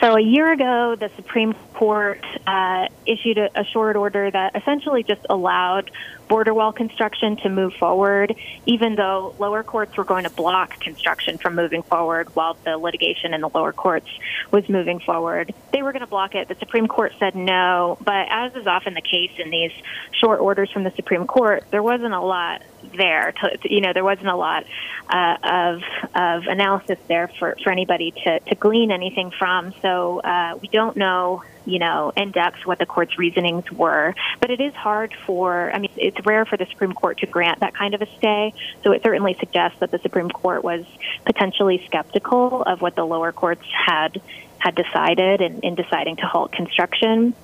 So, 0.00 0.16
a 0.16 0.20
year 0.20 0.52
ago, 0.52 0.96
the 0.98 1.10
Supreme 1.16 1.52
Court 1.74 2.24
uh, 2.46 2.88
issued 3.06 3.38
a, 3.38 3.60
a 3.60 3.64
short 3.64 3.96
order 3.96 4.30
that 4.30 4.56
essentially 4.56 5.02
just 5.02 5.24
allowed 5.30 5.90
border 6.28 6.52
wall 6.52 6.72
construction 6.72 7.36
to 7.36 7.48
move 7.48 7.72
forward, 7.74 8.34
even 8.66 8.96
though 8.96 9.34
lower 9.38 9.62
courts 9.62 9.96
were 9.96 10.04
going 10.04 10.24
to 10.24 10.30
block 10.30 10.80
construction 10.80 11.38
from 11.38 11.54
moving 11.54 11.82
forward 11.82 12.34
while 12.34 12.56
the 12.64 12.76
litigation 12.76 13.32
in 13.32 13.40
the 13.40 13.48
lower 13.48 13.72
courts 13.72 14.08
was 14.50 14.68
moving 14.68 14.98
forward. 14.98 15.54
They 15.72 15.82
were 15.82 15.92
going 15.92 16.00
to 16.00 16.08
block 16.08 16.34
it. 16.34 16.48
The 16.48 16.56
Supreme 16.56 16.88
Court 16.88 17.12
said 17.18 17.36
no, 17.36 17.96
but 18.00 18.26
as 18.28 18.54
is 18.56 18.66
often 18.66 18.94
the 18.94 19.02
case 19.02 19.32
in 19.38 19.50
these 19.50 19.72
short 20.20 20.40
orders 20.40 20.70
from 20.72 20.82
the 20.82 20.92
Supreme 20.96 21.26
Court, 21.26 21.64
there 21.70 21.82
wasn't 21.82 22.12
a 22.12 22.20
lot 22.20 22.62
there. 22.92 23.32
To, 23.32 23.58
you 23.64 23.80
know, 23.80 23.92
there 23.92 24.04
wasn't 24.04 24.28
a 24.28 24.36
lot 24.36 24.64
uh, 25.08 25.36
of 25.42 25.82
of 26.14 26.46
analysis 26.46 26.98
there 27.08 27.28
for, 27.38 27.56
for 27.62 27.70
anybody 27.70 28.12
to, 28.24 28.40
to 28.40 28.54
glean 28.54 28.90
anything 28.90 29.30
from. 29.30 29.72
So 29.82 30.20
uh, 30.20 30.58
we 30.60 30.68
don't 30.68 30.96
know 30.96 31.42
you 31.66 31.80
know, 31.80 32.12
in 32.16 32.30
depth 32.30 32.64
what 32.64 32.78
the 32.78 32.86
court's 32.86 33.18
reasonings 33.18 33.70
were. 33.70 34.14
But 34.40 34.50
it 34.50 34.60
is 34.60 34.72
hard 34.74 35.14
for, 35.26 35.70
I 35.72 35.78
mean, 35.78 35.90
it's 35.96 36.24
rare 36.24 36.46
for 36.46 36.56
the 36.56 36.66
Supreme 36.66 36.92
Court 36.92 37.18
to 37.18 37.26
grant 37.26 37.60
that 37.60 37.74
kind 37.74 37.94
of 37.94 38.00
a 38.00 38.06
stay. 38.16 38.54
So 38.84 38.92
it 38.92 39.02
certainly 39.02 39.34
suggests 39.38 39.80
that 39.80 39.90
the 39.90 39.98
Supreme 39.98 40.30
Court 40.30 40.62
was 40.62 40.84
potentially 41.24 41.82
skeptical 41.86 42.62
of 42.62 42.80
what 42.80 42.94
the 42.94 43.04
lower 43.04 43.32
courts 43.32 43.64
had 43.86 44.22
had 44.58 44.74
decided 44.74 45.42
in, 45.42 45.60
in 45.60 45.74
deciding 45.74 46.16
to 46.16 46.22
halt 46.22 46.50
construction. 46.50 47.34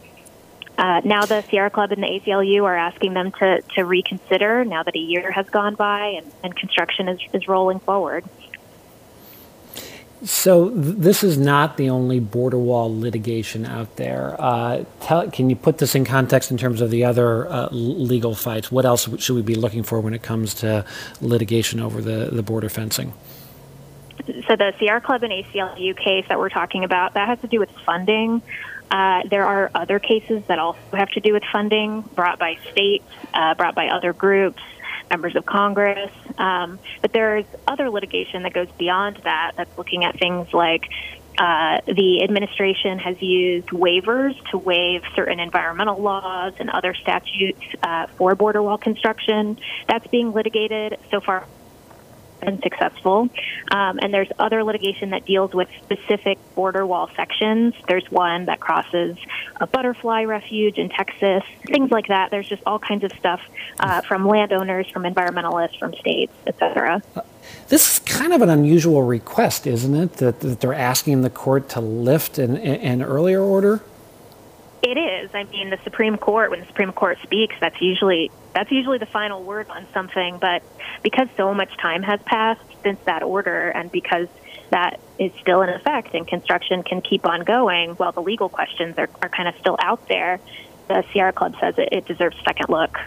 Uh, 0.82 1.00
now 1.04 1.24
the 1.24 1.42
Sierra 1.42 1.70
Club 1.70 1.92
and 1.92 2.02
the 2.02 2.08
ACLU 2.08 2.64
are 2.64 2.76
asking 2.76 3.14
them 3.14 3.30
to, 3.30 3.62
to 3.76 3.84
reconsider 3.84 4.64
now 4.64 4.82
that 4.82 4.96
a 4.96 4.98
year 4.98 5.30
has 5.30 5.48
gone 5.48 5.76
by 5.76 6.06
and, 6.06 6.32
and 6.42 6.56
construction 6.56 7.08
is, 7.08 7.20
is 7.32 7.46
rolling 7.46 7.78
forward. 7.78 8.24
So 10.24 10.70
th- 10.70 10.96
this 10.96 11.22
is 11.22 11.38
not 11.38 11.76
the 11.76 11.88
only 11.88 12.18
border 12.18 12.58
wall 12.58 12.98
litigation 12.98 13.64
out 13.64 13.94
there. 13.94 14.34
Uh, 14.40 14.84
tell, 15.00 15.30
can 15.30 15.48
you 15.48 15.54
put 15.54 15.78
this 15.78 15.94
in 15.94 16.04
context 16.04 16.50
in 16.50 16.56
terms 16.56 16.80
of 16.80 16.90
the 16.90 17.04
other 17.04 17.48
uh, 17.48 17.68
legal 17.70 18.34
fights? 18.34 18.72
What 18.72 18.84
else 18.84 19.08
should 19.20 19.36
we 19.36 19.42
be 19.42 19.54
looking 19.54 19.84
for 19.84 20.00
when 20.00 20.14
it 20.14 20.24
comes 20.24 20.52
to 20.54 20.84
litigation 21.20 21.78
over 21.78 22.00
the, 22.00 22.30
the 22.32 22.42
border 22.42 22.68
fencing? 22.68 23.12
So 24.48 24.56
the 24.56 24.74
Sierra 24.80 25.00
Club 25.00 25.22
and 25.22 25.32
ACLU 25.32 25.96
case 25.96 26.24
that 26.28 26.40
we're 26.40 26.48
talking 26.48 26.82
about 26.82 27.14
that 27.14 27.28
has 27.28 27.38
to 27.42 27.46
do 27.46 27.60
with 27.60 27.70
funding. 27.86 28.42
Uh, 28.92 29.22
there 29.31 29.46
are 29.46 29.70
other 29.74 29.98
cases 29.98 30.42
that 30.48 30.59
also 30.59 30.78
have 30.92 31.09
to 31.09 31.20
do 31.20 31.33
with 31.33 31.42
funding 31.50 32.02
brought 32.14 32.38
by 32.38 32.57
states, 32.70 33.05
uh, 33.33 33.55
brought 33.55 33.74
by 33.74 33.88
other 33.88 34.12
groups 34.12 34.62
members 35.11 35.35
of 35.35 35.44
Congress. 35.46 36.11
Um, 36.38 36.78
but 37.00 37.12
there's 37.12 37.46
other 37.66 37.90
litigation 37.90 38.42
that 38.44 38.52
goes 38.52 38.68
beyond 38.78 39.16
that, 39.24 39.52
that's 39.57 39.76
looking 39.78 40.05
at 40.05 40.18
things 40.18 40.52
like 40.52 40.85
uh, 41.38 41.81
the 41.87 42.22
administration 42.22 42.98
has 42.98 43.20
used 43.22 43.68
waivers 43.68 44.35
to 44.50 44.59
waive 44.59 45.02
certain 45.14 45.40
environmental 45.40 46.00
laws 46.00 46.52
and 46.59 46.68
other 46.68 46.94
statutes 46.94 47.62
uh, 47.83 48.07
for 48.18 48.35
border 48.35 48.62
wall 48.62 48.78
construction. 48.78 49.59
That's 49.88 50.07
being 50.09 50.33
litigated 50.33 50.98
so 51.11 51.20
far 51.20 51.46
been 52.42 52.61
successful. 52.62 53.28
Um, 53.70 53.98
and 54.02 54.12
there's 54.12 54.28
other 54.38 54.62
litigation 54.64 55.11
that 55.11 55.24
deals 55.24 55.55
with 55.55 55.68
specific 55.83 56.38
border 56.55 56.87
wall 56.87 57.11
sections. 57.16 57.74
There's 57.88 58.09
one 58.11 58.46
that 58.46 58.61
crosses 58.61 59.16
a 59.61 59.66
butterfly 59.66 60.24
refuge 60.24 60.78
in 60.78 60.88
Texas, 60.88 61.42
things 61.66 61.90
like 61.90 62.09
that. 62.09 62.31
There's 62.31 62.48
just 62.48 62.62
all 62.66 62.78
kinds 62.78 63.05
of 63.05 63.12
stuff 63.12 63.40
uh, 63.81 64.02
from 64.02 64.26
landowners, 64.26 64.88
from 64.90 65.05
environmentalists, 65.05 65.78
from 65.78 65.94
states, 65.94 66.33
etc. 66.46 67.02
This 67.68 67.92
is 67.92 67.98
kind 68.00 68.33
of 68.33 68.42
an 68.42 68.50
unusual 68.50 69.02
request, 69.02 69.66
isn't 69.66 69.94
it? 69.94 70.14
That, 70.14 70.40
that 70.40 70.61
they're 70.61 70.74
asking 70.74 71.22
the 71.22 71.31
court 71.31 71.68
to 71.70 71.81
lift 71.81 72.38
an, 72.38 72.57
an 72.57 73.02
earlier 73.02 73.40
order. 73.40 73.81
It 74.82 74.98
is. 74.98 75.30
I 75.32 75.44
mean, 75.44 75.70
the 75.70 75.78
Supreme 75.84 76.16
Court, 76.16 76.50
when 76.50 76.60
the 76.60 76.66
Supreme 76.66 76.92
Court 76.92 77.18
speaks, 77.22 77.54
that's 77.60 77.80
usually 77.80 78.30
that's 78.52 78.70
usually 78.70 78.98
the 78.98 79.06
final 79.06 79.42
word 79.42 79.68
on 79.70 79.86
something. 79.94 80.38
But 80.38 80.62
because 81.02 81.28
so 81.36 81.54
much 81.54 81.76
time 81.78 82.02
has 82.02 82.20
passed 82.22 82.60
since 82.82 82.98
that 83.04 83.22
order, 83.22 83.68
and 83.68 83.92
because 83.92 84.28
that 84.70 84.98
is 85.18 85.30
still 85.40 85.62
in 85.62 85.68
effect 85.68 86.14
and 86.14 86.26
construction 86.26 86.82
can 86.82 87.00
keep 87.00 87.26
on 87.26 87.42
going 87.44 87.90
while 87.92 88.10
the 88.12 88.22
legal 88.22 88.48
questions 88.48 88.96
are, 88.98 89.08
are 89.20 89.28
kind 89.28 89.48
of 89.48 89.54
still 89.60 89.76
out 89.78 90.08
there, 90.08 90.40
the 90.88 91.04
Sierra 91.12 91.32
Club 91.32 91.54
says 91.60 91.74
it, 91.78 91.90
it 91.92 92.06
deserves 92.06 92.36
second 92.44 92.68
look 92.68 92.98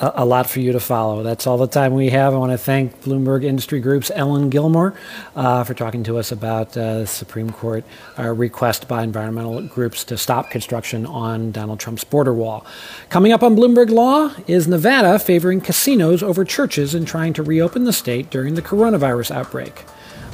a, 0.00 0.24
lot 0.24 0.48
for 0.48 0.60
you 0.60 0.72
to 0.72 0.80
follow. 0.80 1.22
That's 1.22 1.46
all 1.46 1.58
the 1.58 1.66
time 1.66 1.94
we 1.94 2.10
have. 2.10 2.34
I 2.34 2.38
want 2.38 2.52
to 2.52 2.58
thank 2.58 3.02
Bloomberg 3.02 3.44
Industry 3.44 3.80
Group's 3.80 4.10
Ellen 4.14 4.48
Gilmer 4.48 4.94
uh, 5.36 5.64
for 5.64 5.74
talking 5.74 6.02
to 6.04 6.18
us 6.18 6.32
about 6.32 6.76
uh, 6.76 7.00
the 7.00 7.06
Supreme 7.06 7.50
Court 7.50 7.84
uh, 8.18 8.28
request 8.30 8.88
by 8.88 9.02
environmental 9.02 9.60
groups 9.62 10.04
to 10.04 10.16
stop 10.16 10.50
construction 10.50 11.04
on 11.04 11.52
Donald 11.52 11.80
Trump's 11.80 12.04
border 12.04 12.32
wall. 12.32 12.64
Coming 13.10 13.32
up 13.32 13.42
on 13.42 13.54
Bloomberg 13.54 13.90
Law 13.90 14.34
is 14.46 14.66
Nevada 14.66 15.18
favoring 15.18 15.60
casinos 15.60 16.22
over 16.22 16.44
churches 16.44 16.94
in 16.94 17.04
trying 17.04 17.32
to 17.34 17.42
reopen 17.42 17.84
the 17.84 17.92
state 17.92 18.30
during 18.30 18.54
the 18.54 18.62
coronavirus 18.62 19.30
outbreak. 19.30 19.84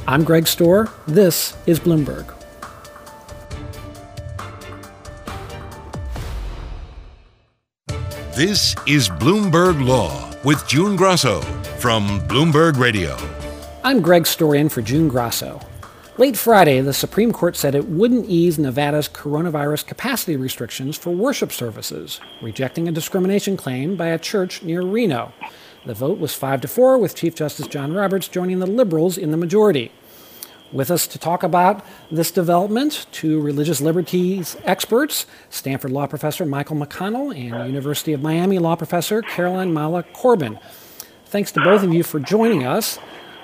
I'm 0.06 0.22
Greg 0.22 0.44
Stohr. 0.44 0.90
This 1.06 1.56
is 1.66 1.80
Bloomberg. 1.80 2.35
This 8.36 8.74
is 8.86 9.08
Bloomberg 9.08 9.82
Law 9.82 10.30
with 10.44 10.68
June 10.68 10.94
Grasso 10.94 11.40
from 11.78 12.20
Bloomberg 12.28 12.76
Radio. 12.76 13.16
I'm 13.82 14.02
Greg 14.02 14.24
Stohr 14.24 14.54
in 14.54 14.68
for 14.68 14.82
June 14.82 15.08
Grasso. 15.08 15.58
Late 16.18 16.36
Friday, 16.36 16.82
the 16.82 16.92
Supreme 16.92 17.32
Court 17.32 17.56
said 17.56 17.74
it 17.74 17.88
wouldn't 17.88 18.26
ease 18.26 18.58
Nevada's 18.58 19.08
coronavirus 19.08 19.86
capacity 19.86 20.36
restrictions 20.36 20.98
for 20.98 21.12
worship 21.12 21.50
services, 21.50 22.20
rejecting 22.42 22.86
a 22.86 22.92
discrimination 22.92 23.56
claim 23.56 23.96
by 23.96 24.08
a 24.08 24.18
church 24.18 24.62
near 24.62 24.82
Reno. 24.82 25.32
The 25.86 25.94
vote 25.94 26.18
was 26.18 26.34
5 26.34 26.60
to 26.60 26.68
4, 26.68 26.98
with 26.98 27.14
Chief 27.14 27.34
Justice 27.34 27.68
John 27.68 27.94
Roberts 27.94 28.28
joining 28.28 28.58
the 28.58 28.66
liberals 28.66 29.16
in 29.16 29.30
the 29.30 29.38
majority. 29.38 29.92
With 30.72 30.90
us 30.90 31.06
to 31.08 31.18
talk 31.18 31.44
about 31.44 31.84
this 32.10 32.32
development, 32.32 33.06
two 33.12 33.40
religious 33.40 33.80
liberties 33.80 34.56
experts, 34.64 35.26
Stanford 35.48 35.92
law 35.92 36.06
professor 36.06 36.44
Michael 36.44 36.76
McConnell 36.76 37.30
and 37.30 37.68
University 37.68 38.12
of 38.12 38.20
Miami 38.20 38.58
law 38.58 38.74
professor 38.74 39.22
Caroline 39.22 39.72
Mala 39.72 40.02
Corbin. 40.02 40.58
Thanks 41.26 41.52
to 41.52 41.60
both 41.62 41.84
of 41.84 41.94
you 41.94 42.02
for 42.02 42.18
joining 42.18 42.66
us. 42.66 42.98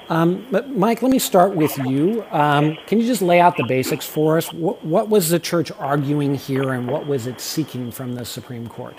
Um, 0.09 0.47
but 0.51 0.71
Mike, 0.71 1.01
let 1.01 1.13
me 1.13 1.21
start 1.21 1.55
with 1.55 1.79
you. 1.79 2.25
Um, 2.33 2.77
can 2.87 3.01
you 3.01 3.07
just 3.07 3.23
lay 3.23 3.41
out 3.41 3.57
the 3.57 3.65
basics 3.65 4.05
for 4.05 4.37
us? 4.37 4.53
What, 4.53 4.85
what 4.85 5.09
was 5.09 5.31
the 5.31 5.39
church 5.39 5.71
arguing 5.79 6.35
here, 6.35 6.73
and 6.73 6.89
what 6.89 7.07
was 7.07 7.27
it 7.27 7.41
seeking 7.41 7.93
from 7.93 8.15
the 8.17 8.25
Supreme 8.25 8.69
Court? 8.69 8.97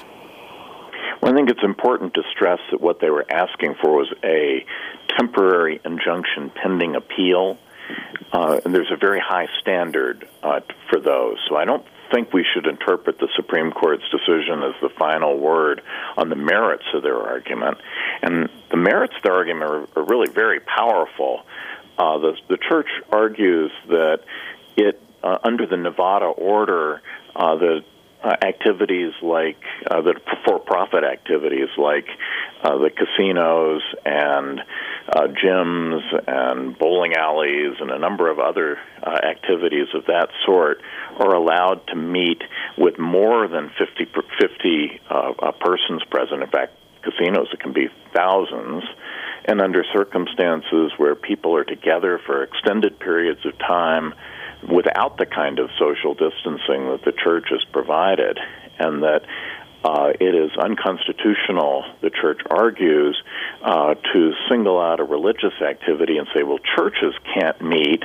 Well, 1.22 1.32
I 1.32 1.36
think 1.36 1.50
it's 1.50 1.64
important 1.64 2.14
to 2.16 2.24
stress 2.32 2.60
that 2.72 2.82
what 2.82 3.00
they 3.00 3.10
were 3.10 3.26
asking 3.30 3.76
for 3.82 3.98
was 3.98 4.14
a 4.24 4.66
temporary 5.18 5.82
injunction 5.86 6.52
pending 6.56 6.96
appeal 6.96 7.58
uh, 8.32 8.60
and 8.64 8.74
there's 8.74 8.92
a 8.92 8.98
very 8.98 9.20
high 9.20 9.48
standard 9.62 10.28
uh, 10.42 10.62
for 10.90 11.00
those. 11.00 11.38
So 11.50 11.56
I 11.56 11.66
don't 11.66 11.86
think 12.12 12.34
we 12.34 12.46
should 12.54 12.68
interpret 12.68 13.18
the 13.20 13.28
Supreme 13.36 13.72
Court's 13.72 14.04
decision 14.12 14.62
as 14.64 14.76
the 14.82 14.90
final 14.98 15.38
word 15.38 15.82
on 16.16 16.30
the 16.30 16.36
merits 16.36 16.86
of 16.94 17.02
their 17.02 17.18
argument. 17.18 17.78
And 18.22 18.50
the 18.70 18.78
merits 18.78 19.14
of 19.18 19.24
their 19.24 19.34
argument 19.34 19.64
are, 19.64 20.00
are 20.00 20.06
really 20.06 20.32
very 20.32 20.60
powerful. 20.60 21.42
Uh, 21.98 22.20
the, 22.20 22.34
the 22.50 22.58
church 22.58 22.88
argues 23.12 23.72
that 23.88 24.20
it, 24.78 25.02
uh, 25.24 25.38
under 25.44 25.66
the 25.66 25.78
Nevada 25.78 26.26
order, 26.26 27.02
uh, 27.36 27.56
the 27.56 27.84
uh, 28.24 28.36
activities 28.42 29.12
like 29.22 29.62
uh, 29.90 30.02
the 30.02 30.16
for-profit 30.46 31.04
activities 31.04 31.68
like 31.78 32.08
uh, 32.64 32.78
the 32.78 32.90
casinos 32.90 33.82
and 34.06 34.62
uh, 35.10 35.28
gyms 35.28 36.02
and 36.28 36.78
bowling 36.78 37.14
alleys 37.14 37.76
and 37.80 37.92
a 37.92 38.00
number 38.00 38.30
of 38.30 38.40
other 38.40 38.78
uh, 39.02 39.10
activities 39.28 39.88
of 39.94 40.06
that 40.06 40.30
sort 40.46 40.82
are 41.20 41.36
allowed 41.36 41.86
to 41.88 41.96
meet 41.96 42.42
with 42.78 42.98
more 42.98 43.48
than 43.48 43.70
50, 43.78 44.06
50 44.40 45.02
uh, 45.10 45.52
persons 45.60 46.04
present. 46.10 46.42
In 46.42 46.50
fact, 46.50 46.74
casinos 47.04 47.48
it 47.52 47.60
can 47.60 47.74
be 47.74 47.88
thousands 48.16 48.84
and 49.46 49.62
under 49.62 49.84
circumstances 49.94 50.94
where 50.98 51.16
people 51.16 51.56
are 51.56 51.66
together 51.66 52.20
for 52.26 52.44
extended 52.44 52.98
periods 53.00 53.46
of 53.46 53.58
time 53.60 54.14
without 54.72 55.18
the 55.18 55.26
kind 55.26 55.60
of 55.60 55.70
social 55.78 56.14
distancing 56.14 56.88
that 56.88 57.02
the 57.04 57.12
church 57.12 57.48
has 57.50 57.64
provided, 57.72 58.40
and 58.80 59.04
that 59.04 59.22
uh, 59.84 60.12
it 60.20 60.36
is 60.36 60.52
unconstitutional, 60.58 61.84
the 62.02 62.10
church 62.10 62.40
argues, 62.50 63.22
uh, 63.62 63.96
to 63.96 64.32
single 64.50 64.80
out 64.80 65.00
a 65.00 65.04
religious 65.04 65.54
activity 65.62 66.18
and 66.18 66.28
say, 66.34 66.44
well, 66.44 66.60
churches 66.78 67.14
can't 67.34 67.62
meet 67.62 68.04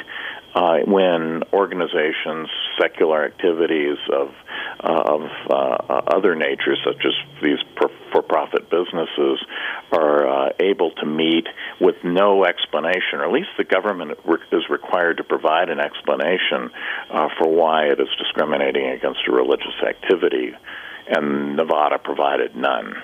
uh, 0.55 0.79
when 0.87 1.43
organizations, 1.53 2.49
secular 2.81 3.25
activities 3.25 3.99
of 4.12 4.29
uh, 4.81 5.03
of 5.07 5.23
uh, 5.51 6.03
other 6.17 6.35
natures, 6.37 6.79
such 6.85 7.05
as 7.05 7.12
these 7.43 7.59
for-profit 8.12 8.71
businesses, 8.71 9.45
are 9.93 10.27
uh, 10.27 10.53
able 10.61 10.93
to 10.93 11.05
meet 11.05 11.47
with 11.81 11.97
no 12.05 12.45
explanation, 12.45 13.19
or 13.19 13.27
at 13.27 13.33
least 13.33 13.49
the 13.59 13.64
government 13.64 14.19
is 14.53 14.62
required 14.71 15.17
to 15.17 15.25
provide 15.25 15.69
an 15.69 15.81
explanation 15.81 16.71
for 17.38 17.49
why 17.49 17.87
it 17.87 17.99
is 17.99 18.09
discriminating 18.19 18.87
against 18.87 19.21
a 19.29 19.33
religious 19.33 19.75
activity, 19.87 20.55
and 21.09 21.57
Nevada 21.57 21.99
provided 21.99 22.55
none. 22.55 22.94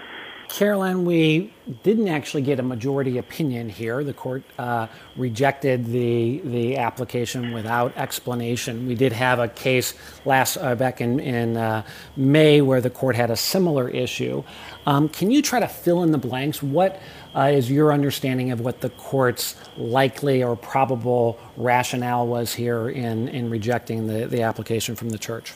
Caroline, 0.48 1.04
we 1.04 1.52
didn't 1.82 2.08
actually 2.08 2.42
get 2.42 2.60
a 2.60 2.62
majority 2.62 3.18
opinion 3.18 3.68
here. 3.68 4.04
The 4.04 4.12
court 4.12 4.42
uh, 4.58 4.86
rejected 5.16 5.86
the 5.86 6.40
the 6.44 6.76
application 6.76 7.52
without 7.52 7.96
explanation. 7.96 8.86
We 8.86 8.94
did 8.94 9.12
have 9.12 9.38
a 9.38 9.48
case 9.48 9.94
last 10.24 10.56
uh, 10.58 10.74
back 10.74 11.00
in 11.00 11.18
in 11.18 11.56
uh, 11.56 11.84
May 12.16 12.60
where 12.60 12.80
the 12.80 12.90
court 12.90 13.16
had 13.16 13.30
a 13.30 13.36
similar 13.36 13.88
issue. 13.88 14.44
Um, 14.86 15.08
can 15.08 15.30
you 15.30 15.42
try 15.42 15.60
to 15.60 15.68
fill 15.68 16.02
in 16.02 16.12
the 16.12 16.18
blanks? 16.18 16.62
What 16.62 17.00
uh, 17.34 17.50
is 17.52 17.70
your 17.70 17.92
understanding 17.92 18.52
of 18.52 18.60
what 18.60 18.80
the 18.80 18.90
court's 18.90 19.56
likely 19.76 20.44
or 20.44 20.56
probable 20.56 21.38
rationale 21.56 22.26
was 22.26 22.54
here 22.54 22.90
in 22.90 23.28
in 23.28 23.50
rejecting 23.50 24.06
the 24.06 24.26
the 24.26 24.42
application 24.42 24.94
from 24.94 25.08
the 25.08 25.18
church? 25.18 25.54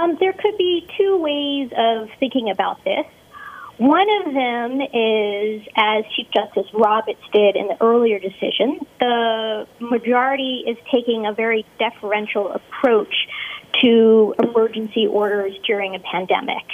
Um, 0.00 0.16
there 0.18 0.32
could 0.32 0.56
be 0.56 0.86
two 0.96 1.18
ways 1.18 1.70
of 1.76 2.08
thinking 2.18 2.50
about 2.50 2.82
this. 2.84 3.04
One 3.76 4.06
of 4.20 4.34
them 4.34 4.80
is, 4.80 5.62
as 5.76 6.04
Chief 6.14 6.26
Justice 6.34 6.66
Roberts 6.74 7.22
did 7.32 7.56
in 7.56 7.68
the 7.68 7.82
earlier 7.82 8.18
decision, 8.18 8.80
the 8.98 9.66
majority 9.78 10.64
is 10.66 10.76
taking 10.90 11.26
a 11.26 11.32
very 11.32 11.64
deferential 11.78 12.52
approach 12.52 13.14
to 13.80 14.34
emergency 14.42 15.06
orders 15.06 15.54
during 15.66 15.94
a 15.94 15.98
pandemic. 15.98 16.64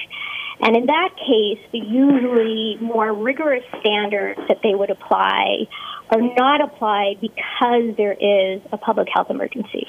And 0.61 0.77
in 0.77 0.87
that 0.87 1.11
case, 1.17 1.61
the 1.71 1.79
usually 1.79 2.77
more 2.81 3.13
rigorous 3.13 3.65
standards 3.81 4.41
that 4.49 4.59
they 4.63 4.75
would 4.75 4.91
apply 4.91 5.67
are 6.11 6.23
not 6.23 6.61
applied 6.61 7.21
because 7.21 7.97
there 7.97 8.15
is 8.15 8.63
a 8.73 8.79
public 8.79 9.09
health 9.13 9.31
emergency. 9.31 9.87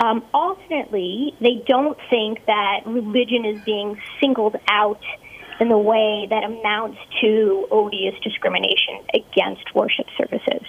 Um, 0.00 0.24
alternately, 0.34 1.34
they 1.40 1.62
don't 1.66 1.98
think 2.10 2.44
that 2.46 2.80
religion 2.86 3.44
is 3.44 3.62
being 3.64 4.00
singled 4.20 4.56
out 4.68 5.00
in 5.60 5.68
the 5.68 5.78
way 5.78 6.26
that 6.28 6.42
amounts 6.42 6.98
to 7.20 7.68
odious 7.70 8.14
discrimination 8.22 9.00
against 9.14 9.74
worship 9.74 10.06
services. 10.18 10.66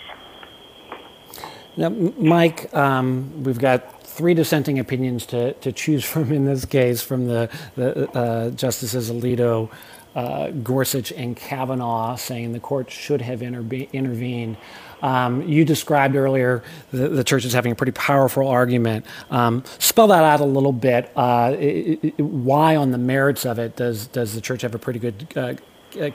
Now, 1.77 1.89
Mike, 1.89 2.73
um, 2.73 3.43
we've 3.43 3.59
got 3.59 4.03
three 4.03 4.33
dissenting 4.33 4.79
opinions 4.79 5.25
to, 5.25 5.53
to 5.53 5.71
choose 5.71 6.05
from 6.05 6.31
in 6.31 6.45
this 6.45 6.63
case 6.63 7.01
from 7.01 7.27
the, 7.27 7.49
the 7.75 8.09
uh, 8.17 8.51
Justices 8.51 9.11
Alito, 9.11 9.69
uh, 10.15 10.49
Gorsuch 10.51 11.11
and 11.11 11.35
Kavanaugh, 11.35 12.15
saying 12.15 12.53
the 12.53 12.59
court 12.59 12.89
should 12.89 13.21
have 13.21 13.41
interbe- 13.41 13.91
intervened. 13.91 14.57
Um, 15.01 15.41
you 15.43 15.65
described 15.65 16.15
earlier 16.15 16.63
the, 16.91 17.09
the, 17.09 17.23
church 17.23 17.45
is 17.45 17.53
having 17.53 17.73
a 17.73 17.75
pretty 17.75 17.91
powerful 17.91 18.47
argument. 18.47 19.05
Um, 19.29 19.63
spell 19.77 20.07
that 20.07 20.23
out 20.23 20.39
a 20.39 20.45
little 20.45 20.71
bit. 20.71 21.11
Uh, 21.15 21.55
it, 21.59 21.99
it, 22.01 22.19
why, 22.19 22.75
on 22.75 22.91
the 22.91 22.97
merits 22.97 23.45
of 23.45 23.59
it, 23.59 23.75
does 23.75 24.07
does 24.07 24.33
the 24.33 24.41
church 24.41 24.61
have 24.61 24.73
a 24.73 24.79
pretty 24.79 24.99
good 24.99 25.27
uh, 25.35 25.53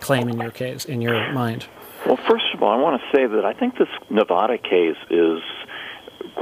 claim 0.01 0.29
in 0.29 0.41
your 0.41 0.51
case, 0.51 0.87
in 0.87 1.03
your 1.03 1.33
mind? 1.33 1.67
Well, 2.07 2.19
first 2.29 2.47
of 2.55 2.63
all, 2.63 2.71
I 2.71 2.77
want 2.77 3.01
to 3.01 3.17
say 3.17 3.27
that 3.27 3.45
I 3.45 3.53
think 3.53 3.77
this 3.77 3.89
Nevada 4.09 4.57
case 4.57 4.97
is 5.11 5.41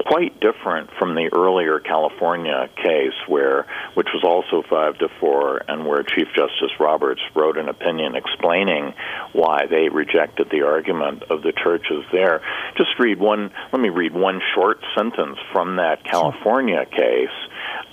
quite 0.06 0.38
different 0.40 0.90
from 0.98 1.14
the 1.14 1.30
earlier 1.32 1.80
California 1.80 2.68
case, 2.76 3.14
where 3.26 3.66
which 3.94 4.08
was 4.12 4.24
also 4.24 4.66
five 4.68 4.98
to 4.98 5.08
four, 5.20 5.62
and 5.68 5.86
where 5.86 6.02
Chief 6.02 6.28
Justice 6.34 6.78
Roberts 6.78 7.20
wrote 7.34 7.56
an 7.56 7.68
opinion 7.68 8.14
explaining 8.14 8.94
why 9.32 9.66
they 9.66 9.88
rejected 9.88 10.48
the 10.50 10.62
argument 10.62 11.24
of 11.30 11.42
the 11.42 11.52
churches 11.52 12.04
there. 12.12 12.40
Just 12.76 12.90
read 12.98 13.18
one. 13.18 13.50
Let 13.72 13.80
me 13.80 13.88
read 13.88 14.14
one 14.14 14.40
short 14.54 14.80
sentence 14.96 15.38
from 15.52 15.76
that 15.76 16.04
California 16.04 16.84
case. 16.86 17.28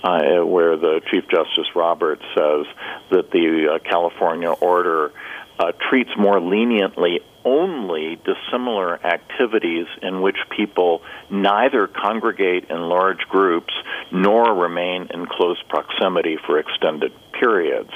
Uh, 0.04 0.44
where 0.44 0.76
the 0.76 1.00
Chief 1.10 1.24
Justice 1.28 1.74
Roberts 1.74 2.22
says 2.34 2.66
that 3.10 3.30
the 3.32 3.74
uh, 3.74 3.78
California 3.80 4.50
order 4.50 5.10
uh, 5.58 5.72
treats 5.88 6.10
more 6.18 6.40
leniently 6.40 7.20
only 7.44 8.18
dissimilar 8.24 8.98
activities 9.06 9.86
in 10.02 10.20
which 10.20 10.36
people 10.54 11.00
neither 11.30 11.86
congregate 11.86 12.68
in 12.68 12.80
large 12.88 13.20
groups 13.28 13.72
nor 14.10 14.52
remain 14.52 15.08
in 15.14 15.26
close 15.26 15.62
proximity 15.68 16.36
for 16.44 16.58
extended 16.58 17.12
periods. 17.40 17.92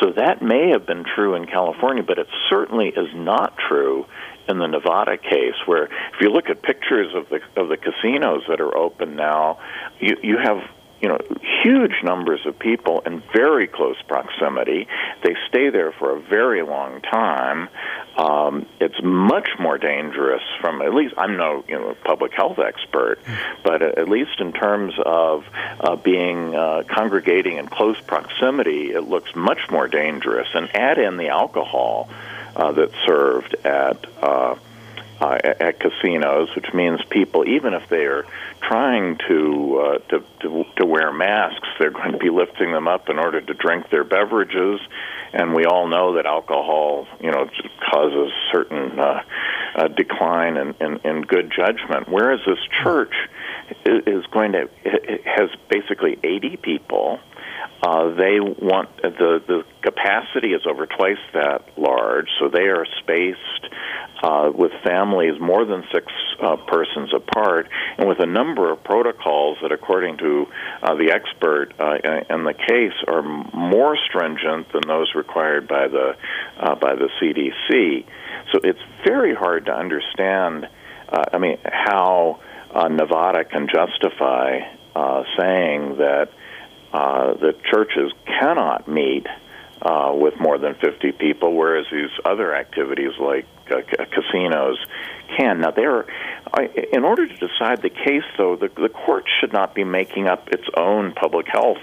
So 0.00 0.10
that 0.16 0.42
may 0.42 0.70
have 0.70 0.84
been 0.84 1.04
true 1.04 1.36
in 1.36 1.46
California, 1.46 2.02
but 2.02 2.18
it 2.18 2.26
certainly 2.50 2.88
is 2.88 3.08
not 3.14 3.56
true 3.68 4.06
in 4.48 4.58
the 4.58 4.66
Nevada 4.66 5.16
case, 5.16 5.54
where 5.66 5.84
if 5.84 6.20
you 6.20 6.30
look 6.30 6.50
at 6.50 6.62
pictures 6.62 7.14
of 7.14 7.28
the 7.28 7.36
of 7.60 7.68
the 7.68 7.76
casinos 7.76 8.42
that 8.48 8.60
are 8.60 8.76
open 8.76 9.14
now, 9.14 9.60
you 10.00 10.16
you 10.22 10.38
have 10.42 10.58
you 11.02 11.08
know, 11.08 11.18
huge 11.64 11.94
numbers 12.04 12.46
of 12.46 12.56
people 12.56 13.00
in 13.00 13.22
very 13.32 13.66
close 13.66 14.00
proximity. 14.02 14.86
They 15.24 15.34
stay 15.48 15.68
there 15.68 15.90
for 15.90 16.16
a 16.16 16.20
very 16.20 16.62
long 16.62 17.00
time. 17.00 17.68
Um, 18.16 18.66
it's 18.80 19.02
much 19.02 19.48
more 19.58 19.78
dangerous 19.78 20.42
from 20.60 20.80
at 20.80 20.94
least 20.94 21.14
I'm 21.18 21.36
no 21.36 21.64
you 21.66 21.74
know 21.74 21.96
public 22.04 22.32
health 22.34 22.60
expert, 22.60 23.18
but 23.64 23.82
at 23.82 24.08
least 24.08 24.38
in 24.38 24.52
terms 24.52 24.94
of 25.04 25.44
uh, 25.80 25.96
being 25.96 26.54
uh, 26.54 26.84
congregating 26.88 27.56
in 27.56 27.66
close 27.66 28.00
proximity, 28.00 28.92
it 28.92 29.02
looks 29.02 29.34
much 29.34 29.70
more 29.70 29.88
dangerous. 29.88 30.48
And 30.54 30.74
add 30.76 30.98
in 30.98 31.16
the 31.16 31.28
alcohol 31.28 32.08
uh, 32.54 32.72
that's 32.72 32.94
served 33.04 33.56
at. 33.64 34.06
Uh, 34.22 34.54
uh, 35.22 35.38
at 35.60 35.78
casinos, 35.78 36.48
which 36.56 36.74
means 36.74 37.00
people, 37.08 37.46
even 37.46 37.74
if 37.74 37.88
they 37.88 38.06
are 38.06 38.26
trying 38.60 39.18
to, 39.28 39.78
uh, 39.78 39.98
to, 40.08 40.24
to 40.40 40.64
to 40.76 40.86
wear 40.86 41.12
masks, 41.12 41.68
they're 41.78 41.92
going 41.92 42.10
to 42.10 42.18
be 42.18 42.30
lifting 42.30 42.72
them 42.72 42.88
up 42.88 43.08
in 43.08 43.18
order 43.18 43.40
to 43.40 43.54
drink 43.54 43.88
their 43.90 44.02
beverages, 44.02 44.80
and 45.32 45.54
we 45.54 45.64
all 45.64 45.86
know 45.86 46.16
that 46.16 46.26
alcohol, 46.26 47.06
you 47.20 47.30
know, 47.30 47.48
causes 47.88 48.32
certain 48.50 48.98
uh, 48.98 49.22
uh, 49.76 49.88
decline 49.88 50.56
in, 50.56 50.74
in, 50.80 50.96
in 51.04 51.22
good 51.22 51.52
judgment. 51.56 52.08
Whereas 52.08 52.40
this 52.44 52.58
church 52.82 53.14
is 53.86 54.26
going 54.26 54.52
to 54.52 54.68
it 54.84 55.22
has 55.24 55.50
basically 55.70 56.18
80 56.22 56.56
people. 56.56 57.20
Uh, 57.80 58.14
they 58.14 58.40
want 58.40 58.96
the 59.02 59.42
the 59.46 59.64
capacity 59.82 60.48
is 60.48 60.62
over 60.66 60.86
twice 60.86 61.22
that 61.32 61.78
large, 61.78 62.28
so 62.40 62.48
they 62.48 62.66
are 62.66 62.86
spaced 63.00 63.68
uh, 64.22 64.50
with 64.54 64.70
families 64.84 65.40
more 65.40 65.64
than 65.64 65.82
six 65.92 66.06
uh, 66.40 66.56
persons 66.56 67.12
apart, 67.12 67.68
and 67.98 68.08
with 68.08 68.20
a 68.20 68.26
number 68.26 68.72
of 68.72 68.82
protocols 68.84 69.58
that, 69.62 69.72
according 69.72 70.16
to 70.18 70.46
uh, 70.82 70.94
the 70.94 71.10
expert 71.12 71.72
uh, 71.80 71.98
in 72.32 72.44
the 72.44 72.54
case, 72.54 72.92
are 73.08 73.22
more 73.22 73.96
stringent 74.08 74.70
than 74.72 74.82
those 74.86 75.12
required 75.14 75.66
by 75.66 75.88
the 75.88 76.16
uh, 76.58 76.74
by 76.76 76.94
the 76.94 77.08
CDC. 77.20 78.04
So 78.52 78.60
it's 78.62 78.82
very 79.04 79.34
hard 79.34 79.66
to 79.66 79.72
understand. 79.72 80.68
Uh, 81.08 81.24
I 81.32 81.38
mean, 81.38 81.58
how 81.64 82.40
Nevada 82.72 83.44
can 83.44 83.66
justify 83.66 84.60
saying 85.36 85.96
that 85.98 86.28
the 86.92 87.54
churches 87.70 88.12
cannot 88.26 88.88
meet 88.88 89.26
uh, 89.82 90.12
with 90.14 90.38
more 90.38 90.58
than 90.58 90.74
50 90.74 91.12
people, 91.12 91.54
whereas 91.54 91.86
these 91.90 92.10
other 92.24 92.54
activities 92.54 93.12
like 93.18 93.46
uh, 93.72 94.04
casinos 94.06 94.78
can. 95.36 95.60
Now, 95.60 95.70
there, 95.70 96.06
in 96.92 97.04
order 97.04 97.26
to 97.26 97.34
decide 97.34 97.82
the 97.82 97.90
case, 97.90 98.24
though, 98.36 98.56
the, 98.56 98.68
the 98.68 98.88
court 98.88 99.24
should 99.40 99.52
not 99.52 99.74
be 99.74 99.84
making 99.84 100.28
up 100.28 100.48
its 100.50 100.64
own 100.76 101.12
public 101.12 101.46
health 101.48 101.82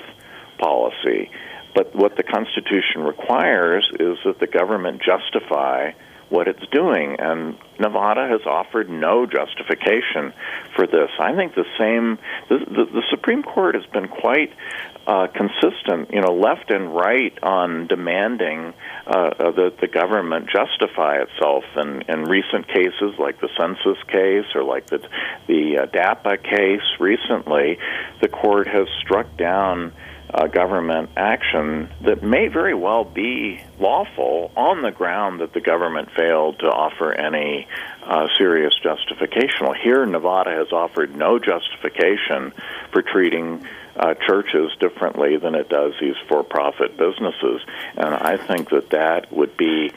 policy. 0.60 1.32
But 1.76 1.96
what 1.96 2.16
the 2.16 2.24
Constitution 2.24 3.02
requires 3.02 3.90
is 4.00 4.18
that 4.26 4.40
the 4.40 4.48
government 4.48 5.02
justify 5.02 5.92
what 6.30 6.48
it's 6.48 6.66
doing, 6.72 7.16
and 7.20 7.58
Nevada 7.80 8.28
has 8.28 8.42
offered 8.46 8.90
no 8.90 9.26
justification 9.26 10.34
for 10.76 10.86
this. 10.86 11.10
I 11.20 11.36
think 11.36 11.56
the 11.56 11.66
same. 11.78 12.20
The, 12.50 12.60
the, 12.60 12.86
the 12.86 13.04
Supreme 13.10 13.42
Court 13.42 13.76
has 13.76 13.86
been 13.88 14.08
quite 14.08 14.54
uh, 15.08 15.28
consistent, 15.28 16.12
you 16.12 16.22
know, 16.22 16.34
left 16.34 16.70
and 16.70 16.94
right 16.94 17.38
on 17.42 17.88
demanding 17.88 18.74
uh, 19.08 19.52
that 19.52 19.78
the 19.82 19.88
government 19.88 20.50
justify 20.50 21.18
itself. 21.18 21.64
In, 21.76 22.04
in 22.08 22.24
recent 22.26 22.68
cases, 22.68 23.18
like 23.18 23.42
the 23.42 23.50
census 23.58 24.02
case 24.08 24.46
or 24.54 24.64
like 24.64 24.86
the 24.88 25.00
the 25.48 25.80
uh, 25.80 25.86
DACA 25.88 26.44
case 26.44 27.00
recently, 27.00 27.80
the 28.22 28.28
court 28.28 28.68
has 28.68 28.88
struck 29.02 29.36
down 29.36 29.94
uh, 30.34 30.48
government 30.48 31.10
action 31.18 31.90
that 32.02 32.22
may 32.22 32.48
very 32.48 32.76
well 32.76 33.04
be 33.04 33.60
lawful 33.80 34.52
on 34.56 34.82
the 34.82 34.92
ground 34.92 35.42
that 35.42 35.54
the 35.54 35.62
government 35.62 36.10
failed 36.16 36.60
to 36.60 36.68
offer 36.68 37.12
any 37.12 37.68
uh, 38.04 38.28
serious 38.38 38.74
justification. 38.82 39.62
Well, 39.62 39.74
here, 39.74 40.06
Nevada 40.06 40.52
has 40.52 40.72
offered 40.72 41.16
no 41.16 41.40
justification 41.40 42.54
for 42.92 43.02
treating 43.02 43.66
uh, 43.96 44.14
churches 44.28 44.72
differently 44.80 45.38
than 45.38 45.56
it 45.56 45.68
does 45.68 45.94
these 46.00 46.16
for-profit 46.28 46.96
businesses, 46.98 47.62
and 47.98 48.14
I 48.14 48.38
think 48.38 48.70
that 48.70 48.92
that 48.92 49.32
would 49.32 49.58
be. 49.58 49.92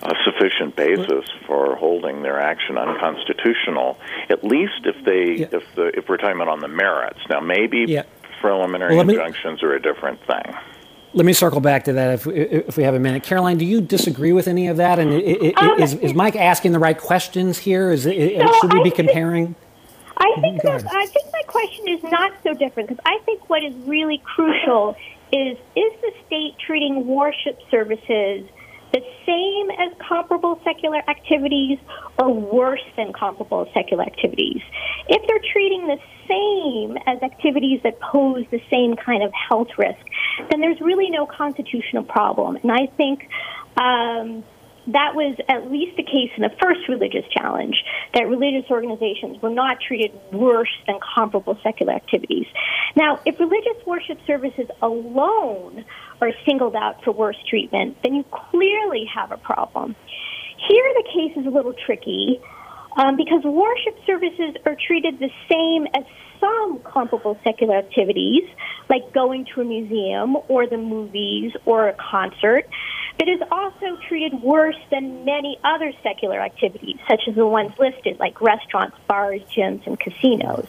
a 0.00 0.14
sufficient 0.24 0.76
basis 0.76 1.24
for 1.44 1.74
holding 1.74 2.22
their 2.22 2.38
action 2.38 2.78
unconstitutional. 2.78 3.98
At 4.30 4.44
least 4.44 4.84
if 4.84 5.04
they, 5.04 5.40
yeah. 5.40 5.46
if 5.50 5.74
the, 5.74 5.86
if 5.98 6.08
we're 6.08 6.18
talking 6.18 6.36
about 6.36 6.46
on 6.46 6.60
the 6.60 6.68
merits. 6.68 7.18
Now, 7.28 7.40
maybe 7.40 7.84
yeah 7.88 8.04
preliminary 8.40 8.96
well, 8.96 9.04
me, 9.04 9.14
injunctions 9.14 9.62
are 9.62 9.74
a 9.74 9.80
different 9.80 10.20
thing. 10.26 10.54
Let 11.14 11.24
me 11.24 11.32
circle 11.32 11.60
back 11.60 11.84
to 11.84 11.94
that 11.94 12.14
if, 12.14 12.26
if 12.26 12.76
we 12.76 12.82
have 12.82 12.94
a 12.94 12.98
minute. 12.98 13.22
Caroline, 13.22 13.56
do 13.56 13.64
you 13.64 13.80
disagree 13.80 14.32
with 14.32 14.46
any 14.46 14.68
of 14.68 14.76
that? 14.76 14.98
And 14.98 15.12
um, 15.56 15.82
is, 15.82 15.94
is 15.94 16.12
Mike 16.14 16.36
asking 16.36 16.72
the 16.72 16.78
right 16.78 16.98
questions 16.98 17.58
here? 17.58 17.90
Is 17.90 18.04
it, 18.04 18.36
no, 18.38 18.52
should 18.60 18.72
we 18.72 18.82
be 18.82 18.90
comparing? 18.90 19.54
I 20.18 20.34
think 20.40 20.62
that, 20.62 20.84
I 20.90 21.06
think 21.06 21.26
my 21.32 21.42
question 21.46 21.88
is 21.88 22.02
not 22.04 22.32
so 22.42 22.52
different 22.52 22.88
because 22.88 23.02
I 23.06 23.18
think 23.24 23.48
what 23.48 23.64
is 23.64 23.74
really 23.86 24.18
crucial 24.18 24.96
is 25.32 25.56
is 25.76 25.92
the 26.00 26.12
state 26.26 26.54
treating 26.58 27.06
worship 27.06 27.60
services 27.70 28.48
the 28.92 29.02
same 29.26 29.70
as 29.70 29.92
comparable 30.08 30.60
secular 30.64 30.98
activities 31.08 31.78
or 32.18 32.32
worse 32.32 32.84
than 32.96 33.12
comparable 33.12 33.68
secular 33.74 34.04
activities. 34.04 34.62
If 35.08 35.26
they're 35.26 35.52
treating 35.52 35.86
the 35.86 35.98
same 36.28 36.96
as 37.06 37.22
activities 37.22 37.80
that 37.84 38.00
pose 38.00 38.44
the 38.50 38.60
same 38.70 38.96
kind 38.96 39.22
of 39.22 39.32
health 39.32 39.68
risk, 39.76 40.00
then 40.50 40.60
there's 40.60 40.80
really 40.80 41.10
no 41.10 41.26
constitutional 41.26 42.04
problem. 42.04 42.56
And 42.62 42.72
I 42.72 42.86
think 42.96 43.28
um, 43.76 44.44
that 44.92 45.14
was 45.14 45.36
at 45.48 45.70
least 45.70 45.96
the 45.96 46.02
case 46.02 46.30
in 46.36 46.42
the 46.42 46.52
first 46.62 46.88
religious 46.88 47.24
challenge, 47.30 47.76
that 48.14 48.26
religious 48.28 48.70
organizations 48.70 49.40
were 49.42 49.50
not 49.50 49.78
treated 49.80 50.12
worse 50.32 50.72
than 50.86 50.98
comparable 51.14 51.58
secular 51.62 51.92
activities. 51.92 52.46
Now, 52.96 53.20
if 53.26 53.38
religious 53.38 53.84
worship 53.86 54.18
services 54.26 54.66
alone 54.80 55.84
are 56.20 56.32
singled 56.46 56.74
out 56.74 57.04
for 57.04 57.12
worse 57.12 57.36
treatment, 57.48 57.98
then 58.02 58.14
you 58.14 58.24
clearly 58.24 59.04
have 59.14 59.30
a 59.30 59.36
problem. 59.36 59.94
Here, 60.68 60.94
the 60.94 61.04
case 61.04 61.36
is 61.36 61.46
a 61.46 61.50
little 61.50 61.74
tricky 61.74 62.40
um, 62.98 63.16
because 63.16 63.44
worship 63.44 63.96
services 64.04 64.56
are 64.66 64.76
treated 64.86 65.18
the 65.20 65.30
same 65.48 65.86
as 65.94 66.04
some 66.40 66.80
comparable 66.80 67.38
secular 67.44 67.76
activities, 67.76 68.42
like 68.88 69.12
going 69.12 69.46
to 69.54 69.60
a 69.60 69.64
museum 69.64 70.36
or 70.48 70.66
the 70.66 70.76
movies 70.76 71.52
or 71.64 71.88
a 71.88 71.94
concert, 71.94 72.68
but 73.18 73.28
is 73.28 73.40
also 73.50 73.96
treated 74.08 74.42
worse 74.42 74.78
than 74.90 75.24
many 75.24 75.58
other 75.64 75.92
secular 76.02 76.40
activities, 76.40 76.96
such 77.08 77.22
as 77.28 77.34
the 77.34 77.46
ones 77.46 77.72
listed, 77.78 78.18
like 78.18 78.40
restaurants, 78.40 78.96
bars, 79.06 79.40
gyms, 79.56 79.86
and 79.86 79.98
casinos. 79.98 80.66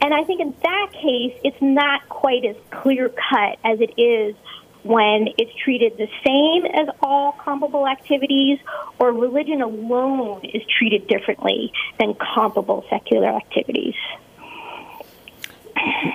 And 0.00 0.12
I 0.12 0.24
think 0.24 0.40
in 0.40 0.54
that 0.62 0.92
case, 0.92 1.38
it's 1.44 1.60
not 1.62 2.08
quite 2.08 2.44
as 2.44 2.56
clear 2.70 3.08
cut 3.08 3.58
as 3.64 3.80
it 3.80 4.00
is 4.00 4.34
when 4.82 5.28
it's 5.38 5.52
treated 5.62 5.96
the 5.96 6.08
same 6.26 6.66
as 6.66 6.88
all 7.02 7.32
comparable 7.32 7.86
activities, 7.86 8.58
or 8.98 9.12
religion 9.12 9.62
alone 9.62 10.40
is 10.44 10.62
treated 10.78 11.06
differently 11.06 11.72
than 11.98 12.14
comparable 12.14 12.84
secular 12.90 13.28
activities. 13.28 13.94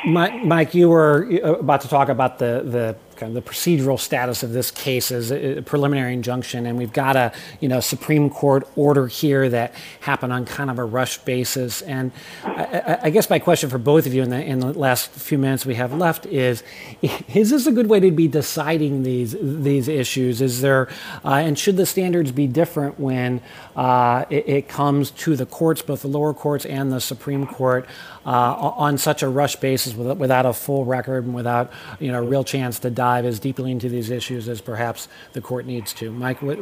Mike, 0.06 0.74
you 0.74 0.90
were 0.90 1.28
uh, 1.44 1.56
about 1.56 1.82
to 1.82 1.88
talk 1.88 2.10
about 2.10 2.40
the, 2.40 2.62
the 2.64 2.96
kind 3.18 3.36
of 3.36 3.44
the 3.44 3.50
procedural 3.50 4.00
status 4.00 4.44
of 4.44 4.54
this 4.54 4.72
case 4.72 5.12
as 5.12 5.32
a 5.32 5.62
preliminary 5.62 6.14
injunction, 6.14 6.66
and 6.66 6.78
we've 6.78 6.94
got 6.94 7.16
a 7.16 7.34
you 7.60 7.68
know 7.68 7.80
Supreme 7.80 8.30
Court 8.30 8.68
order 8.76 9.08
here 9.08 9.50
that 9.50 9.74
happened 10.02 10.32
on 10.32 10.46
kind 10.46 10.70
of 10.70 10.80
a 10.80 10.86
rush 10.86 11.18
basis. 11.20 11.82
And 11.82 12.12
I, 12.44 13.00
I 13.04 13.10
guess 13.10 13.30
my 13.30 13.40
question 13.40 13.70
for 13.70 13.78
both 13.78 14.06
of 14.06 14.14
you 14.14 14.22
in 14.22 14.30
the 14.30 14.44
in 14.44 14.60
the 14.60 14.74
last 14.74 15.10
few 15.10 15.38
minutes 15.38 15.66
we 15.66 15.76
have 15.76 15.94
left 15.94 16.26
is: 16.28 16.64
Is 17.34 17.50
this 17.50 17.66
a 17.68 17.72
good 17.72 17.88
way 17.88 18.00
to 18.00 18.12
be 18.12 18.28
deciding 18.28 19.04
these 19.04 19.36
these 19.40 19.88
issues? 19.88 20.42
Is 20.42 20.62
there 20.62 20.88
uh, 21.26 21.34
and 21.34 21.58
should 21.58 21.78
the 21.78 21.86
standards 21.86 22.32
be 22.32 22.48
different 22.48 23.00
when 23.00 23.42
uh, 23.76 24.26
it, 24.30 24.48
it, 24.48 24.68
comes 24.68 25.12
to 25.12 25.36
the 25.36 25.46
courts, 25.46 25.82
both 25.82 26.02
the 26.02 26.08
lower 26.08 26.34
courts 26.34 26.66
and 26.66 26.92
the 26.92 27.00
Supreme 27.00 27.46
Court, 27.46 27.88
uh, 28.26 28.30
on 28.30 28.98
such 28.98 29.24
a 29.24 29.30
rush 29.30 29.56
basis 29.56 29.94
without 29.96 30.46
a 30.46 30.54
full 30.54 30.84
record 30.84 31.24
and 31.26 31.34
without 31.34 31.72
you 32.00 32.12
know 32.12 32.20
a 32.20 32.26
real 32.26 32.44
chance 32.44 32.80
to 32.80 32.90
dive? 32.90 33.07
Dive 33.08 33.26
as 33.26 33.40
deeply 33.40 33.72
into 33.72 33.90
these 33.90 34.10
issues 34.10 34.50
as 34.50 34.60
perhaps 34.60 35.08
the 35.34 35.42
court 35.42 35.66
needs 35.66 35.94
to. 35.94 36.12
Mike, 36.12 36.42
what, 36.42 36.56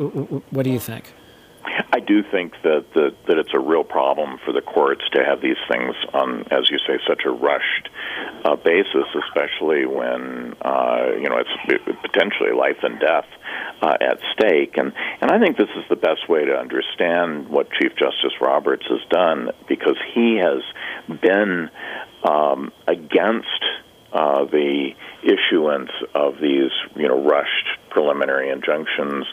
what 0.53 0.63
do 0.63 0.69
you 0.69 0.79
think? 0.79 1.13
I 1.91 1.99
do 1.99 2.21
think 2.21 2.53
that, 2.63 2.85
that 2.93 3.15
that 3.27 3.37
it's 3.39 3.53
a 3.53 3.59
real 3.59 3.83
problem 3.83 4.37
for 4.45 4.51
the 4.51 4.61
courts 4.61 5.01
to 5.13 5.23
have 5.25 5.41
these 5.41 5.57
things 5.67 5.95
on, 6.13 6.45
as 6.51 6.69
you 6.69 6.77
say, 6.85 6.99
such 7.07 7.23
a 7.25 7.31
rushed 7.31 7.89
uh, 8.43 8.55
basis, 8.55 9.07
especially 9.25 9.85
when 9.87 10.53
uh, 10.61 11.07
you 11.17 11.27
know 11.29 11.37
it's 11.41 11.55
potentially 12.01 12.51
life 12.51 12.77
and 12.83 12.99
death 12.99 13.25
uh, 13.81 13.97
at 13.99 14.19
stake. 14.33 14.77
And 14.77 14.93
and 15.21 15.31
I 15.31 15.39
think 15.39 15.57
this 15.57 15.73
is 15.75 15.85
the 15.89 15.95
best 15.95 16.29
way 16.29 16.45
to 16.45 16.53
understand 16.53 17.49
what 17.49 17.71
Chief 17.71 17.93
Justice 17.95 18.37
Roberts 18.39 18.85
has 18.87 19.01
done 19.09 19.49
because 19.67 19.97
he 20.13 20.37
has 20.37 20.61
been 21.19 21.71
um, 22.23 22.71
against 22.87 23.63
uh, 24.15 24.45
the 24.45 24.91
issuance 25.23 25.91
of 26.13 26.35
these, 26.39 26.71
you 26.95 27.07
know, 27.07 27.21
rushed 27.21 27.67
preliminary 27.89 28.49
injunctions 28.49 29.25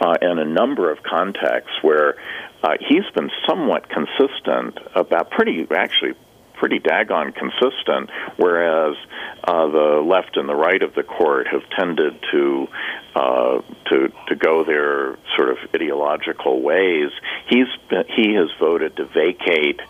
uh, 0.00 0.14
in 0.22 0.38
a 0.38 0.44
number 0.44 0.90
of 0.90 1.02
contexts 1.02 1.76
where 1.82 2.16
uh, 2.64 2.70
he's 2.88 3.04
been 3.14 3.30
somewhat 3.46 3.90
consistent 3.90 4.78
about 4.94 5.30
pretty, 5.30 5.66
actually, 5.70 6.14
pretty 6.54 6.78
daggone 6.78 7.34
consistent, 7.34 8.08
whereas 8.36 8.96
uh, 9.44 9.66
the 9.66 10.02
left 10.02 10.36
and 10.36 10.48
the 10.48 10.54
right 10.54 10.82
of 10.82 10.94
the 10.94 11.02
court 11.02 11.46
have 11.48 11.68
tended 11.76 12.14
to 12.30 12.68
uh, 13.14 13.60
to 13.90 14.12
to 14.28 14.36
go 14.36 14.64
their 14.64 15.18
sort 15.36 15.50
of 15.50 15.58
ideological 15.74 16.62
ways. 16.62 17.10
He's 17.48 17.66
been, 17.90 18.04
he 18.16 18.34
has 18.34 18.48
voted 18.58 18.96
to 18.96 19.04
vacate 19.06 19.80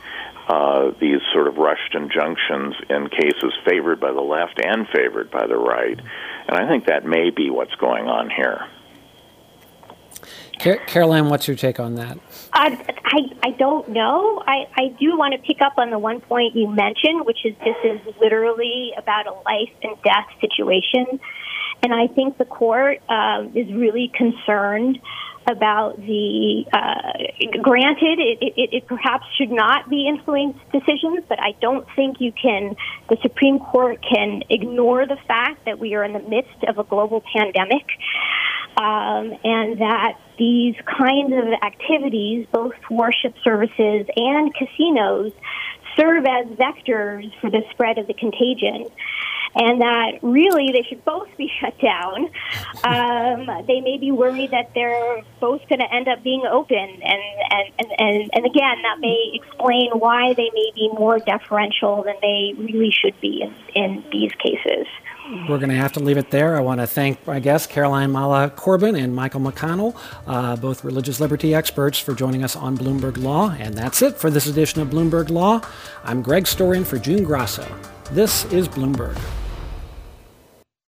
uh, 0.48 0.90
these 1.00 1.20
sort 1.32 1.46
of 1.46 1.56
rushed 1.56 1.94
injunctions 1.94 2.74
in 2.90 3.08
cases 3.08 3.52
favored 3.64 4.00
by 4.00 4.12
the 4.12 4.20
left 4.20 4.60
and 4.64 4.86
favored 4.88 5.30
by 5.30 5.46
the 5.46 5.56
right. 5.56 5.98
And 6.48 6.56
I 6.56 6.68
think 6.68 6.86
that 6.86 7.04
may 7.04 7.30
be 7.30 7.50
what's 7.50 7.74
going 7.76 8.06
on 8.08 8.30
here. 8.30 8.66
Caroline, 10.86 11.28
what's 11.28 11.48
your 11.48 11.56
take 11.56 11.80
on 11.80 11.96
that? 11.96 12.18
I, 12.52 12.96
I, 13.04 13.48
I 13.48 13.50
don't 13.52 13.88
know. 13.88 14.42
I, 14.46 14.66
I 14.76 14.88
do 15.00 15.16
want 15.18 15.34
to 15.34 15.40
pick 15.40 15.60
up 15.60 15.74
on 15.76 15.90
the 15.90 15.98
one 15.98 16.20
point 16.20 16.54
you 16.54 16.68
mentioned, 16.68 17.26
which 17.26 17.44
is 17.44 17.54
this 17.64 17.76
is 17.82 18.00
literally 18.20 18.92
about 18.96 19.26
a 19.26 19.32
life 19.32 19.72
and 19.82 19.96
death 20.04 20.26
situation. 20.40 21.18
And 21.82 21.92
I 21.92 22.06
think 22.06 22.38
the 22.38 22.44
court 22.44 23.00
uh, 23.08 23.46
is 23.54 23.72
really 23.72 24.12
concerned 24.14 25.00
about 25.48 25.96
the 25.96 26.64
uh, 26.72 27.58
granted 27.62 28.18
it, 28.18 28.38
it, 28.40 28.72
it, 28.72 28.86
perhaps 28.86 29.24
should 29.36 29.50
not 29.50 29.90
be 29.90 30.06
influenced 30.06 30.58
decisions 30.70 31.24
but 31.28 31.40
i 31.40 31.52
don't 31.60 31.86
think 31.96 32.20
you 32.20 32.32
can 32.32 32.76
the 33.08 33.16
supreme 33.22 33.58
court 33.58 33.98
can 34.02 34.42
ignore 34.50 35.06
the 35.06 35.16
fact 35.26 35.64
that 35.64 35.78
we 35.78 35.94
are 35.94 36.04
in 36.04 36.12
the 36.12 36.28
midst 36.28 36.62
of 36.68 36.78
a 36.78 36.84
global 36.84 37.22
pandemic 37.34 37.84
um, 38.76 39.32
and 39.44 39.78
that 39.78 40.18
these 40.38 40.76
kinds 40.86 41.32
of 41.32 41.52
activities 41.62 42.46
both 42.52 42.74
worship 42.90 43.34
services 43.42 44.06
and 44.16 44.54
casinos 44.54 45.32
serve 45.96 46.24
as 46.24 46.46
vectors 46.56 47.30
for 47.40 47.50
the 47.50 47.62
spread 47.72 47.98
of 47.98 48.06
the 48.06 48.14
contagion 48.14 48.86
and 49.54 49.80
that 49.80 50.18
really 50.22 50.72
they 50.72 50.82
should 50.88 51.04
both 51.04 51.28
be 51.36 51.50
shut 51.60 51.78
down. 51.80 52.30
Um, 52.84 53.66
they 53.66 53.80
may 53.80 53.98
be 53.98 54.10
worried 54.10 54.50
that 54.50 54.70
they're 54.74 55.22
both 55.40 55.60
going 55.68 55.80
to 55.80 55.94
end 55.94 56.08
up 56.08 56.22
being 56.22 56.44
open, 56.50 56.76
and, 56.78 57.22
and, 57.50 57.92
and, 57.98 58.30
and, 58.32 58.46
again, 58.46 58.82
that 58.82 58.98
may 59.00 59.32
explain 59.34 59.90
why 59.92 60.34
they 60.34 60.50
may 60.54 60.72
be 60.74 60.88
more 60.92 61.18
deferential 61.18 62.02
than 62.02 62.16
they 62.20 62.54
really 62.58 62.90
should 62.90 63.18
be 63.20 63.42
in, 63.42 63.54
in 63.74 64.04
these 64.10 64.32
cases. 64.32 64.86
We're 65.48 65.58
going 65.58 65.68
to 65.70 65.76
have 65.76 65.92
to 65.92 66.00
leave 66.00 66.18
it 66.18 66.30
there. 66.30 66.56
I 66.56 66.60
want 66.60 66.80
to 66.80 66.86
thank 66.86 67.24
my 67.26 67.38
guests, 67.38 67.66
Caroline 67.68 68.10
Mala 68.10 68.50
Corbin 68.50 68.96
and 68.96 69.14
Michael 69.14 69.40
McConnell, 69.40 69.96
uh, 70.26 70.56
both 70.56 70.84
religious 70.84 71.20
liberty 71.20 71.54
experts, 71.54 71.98
for 71.98 72.12
joining 72.12 72.42
us 72.42 72.56
on 72.56 72.76
Bloomberg 72.76 73.16
Law. 73.18 73.50
And 73.52 73.74
that's 73.74 74.02
it 74.02 74.16
for 74.16 74.30
this 74.30 74.46
edition 74.46 74.82
of 74.82 74.88
Bloomberg 74.88 75.30
Law. 75.30 75.60
I'm 76.02 76.22
Greg 76.22 76.44
Stohr 76.44 76.76
in 76.76 76.84
for 76.84 76.98
June 76.98 77.22
Grasso. 77.22 77.66
This 78.10 78.44
is 78.46 78.68
Bloomberg. 78.68 79.16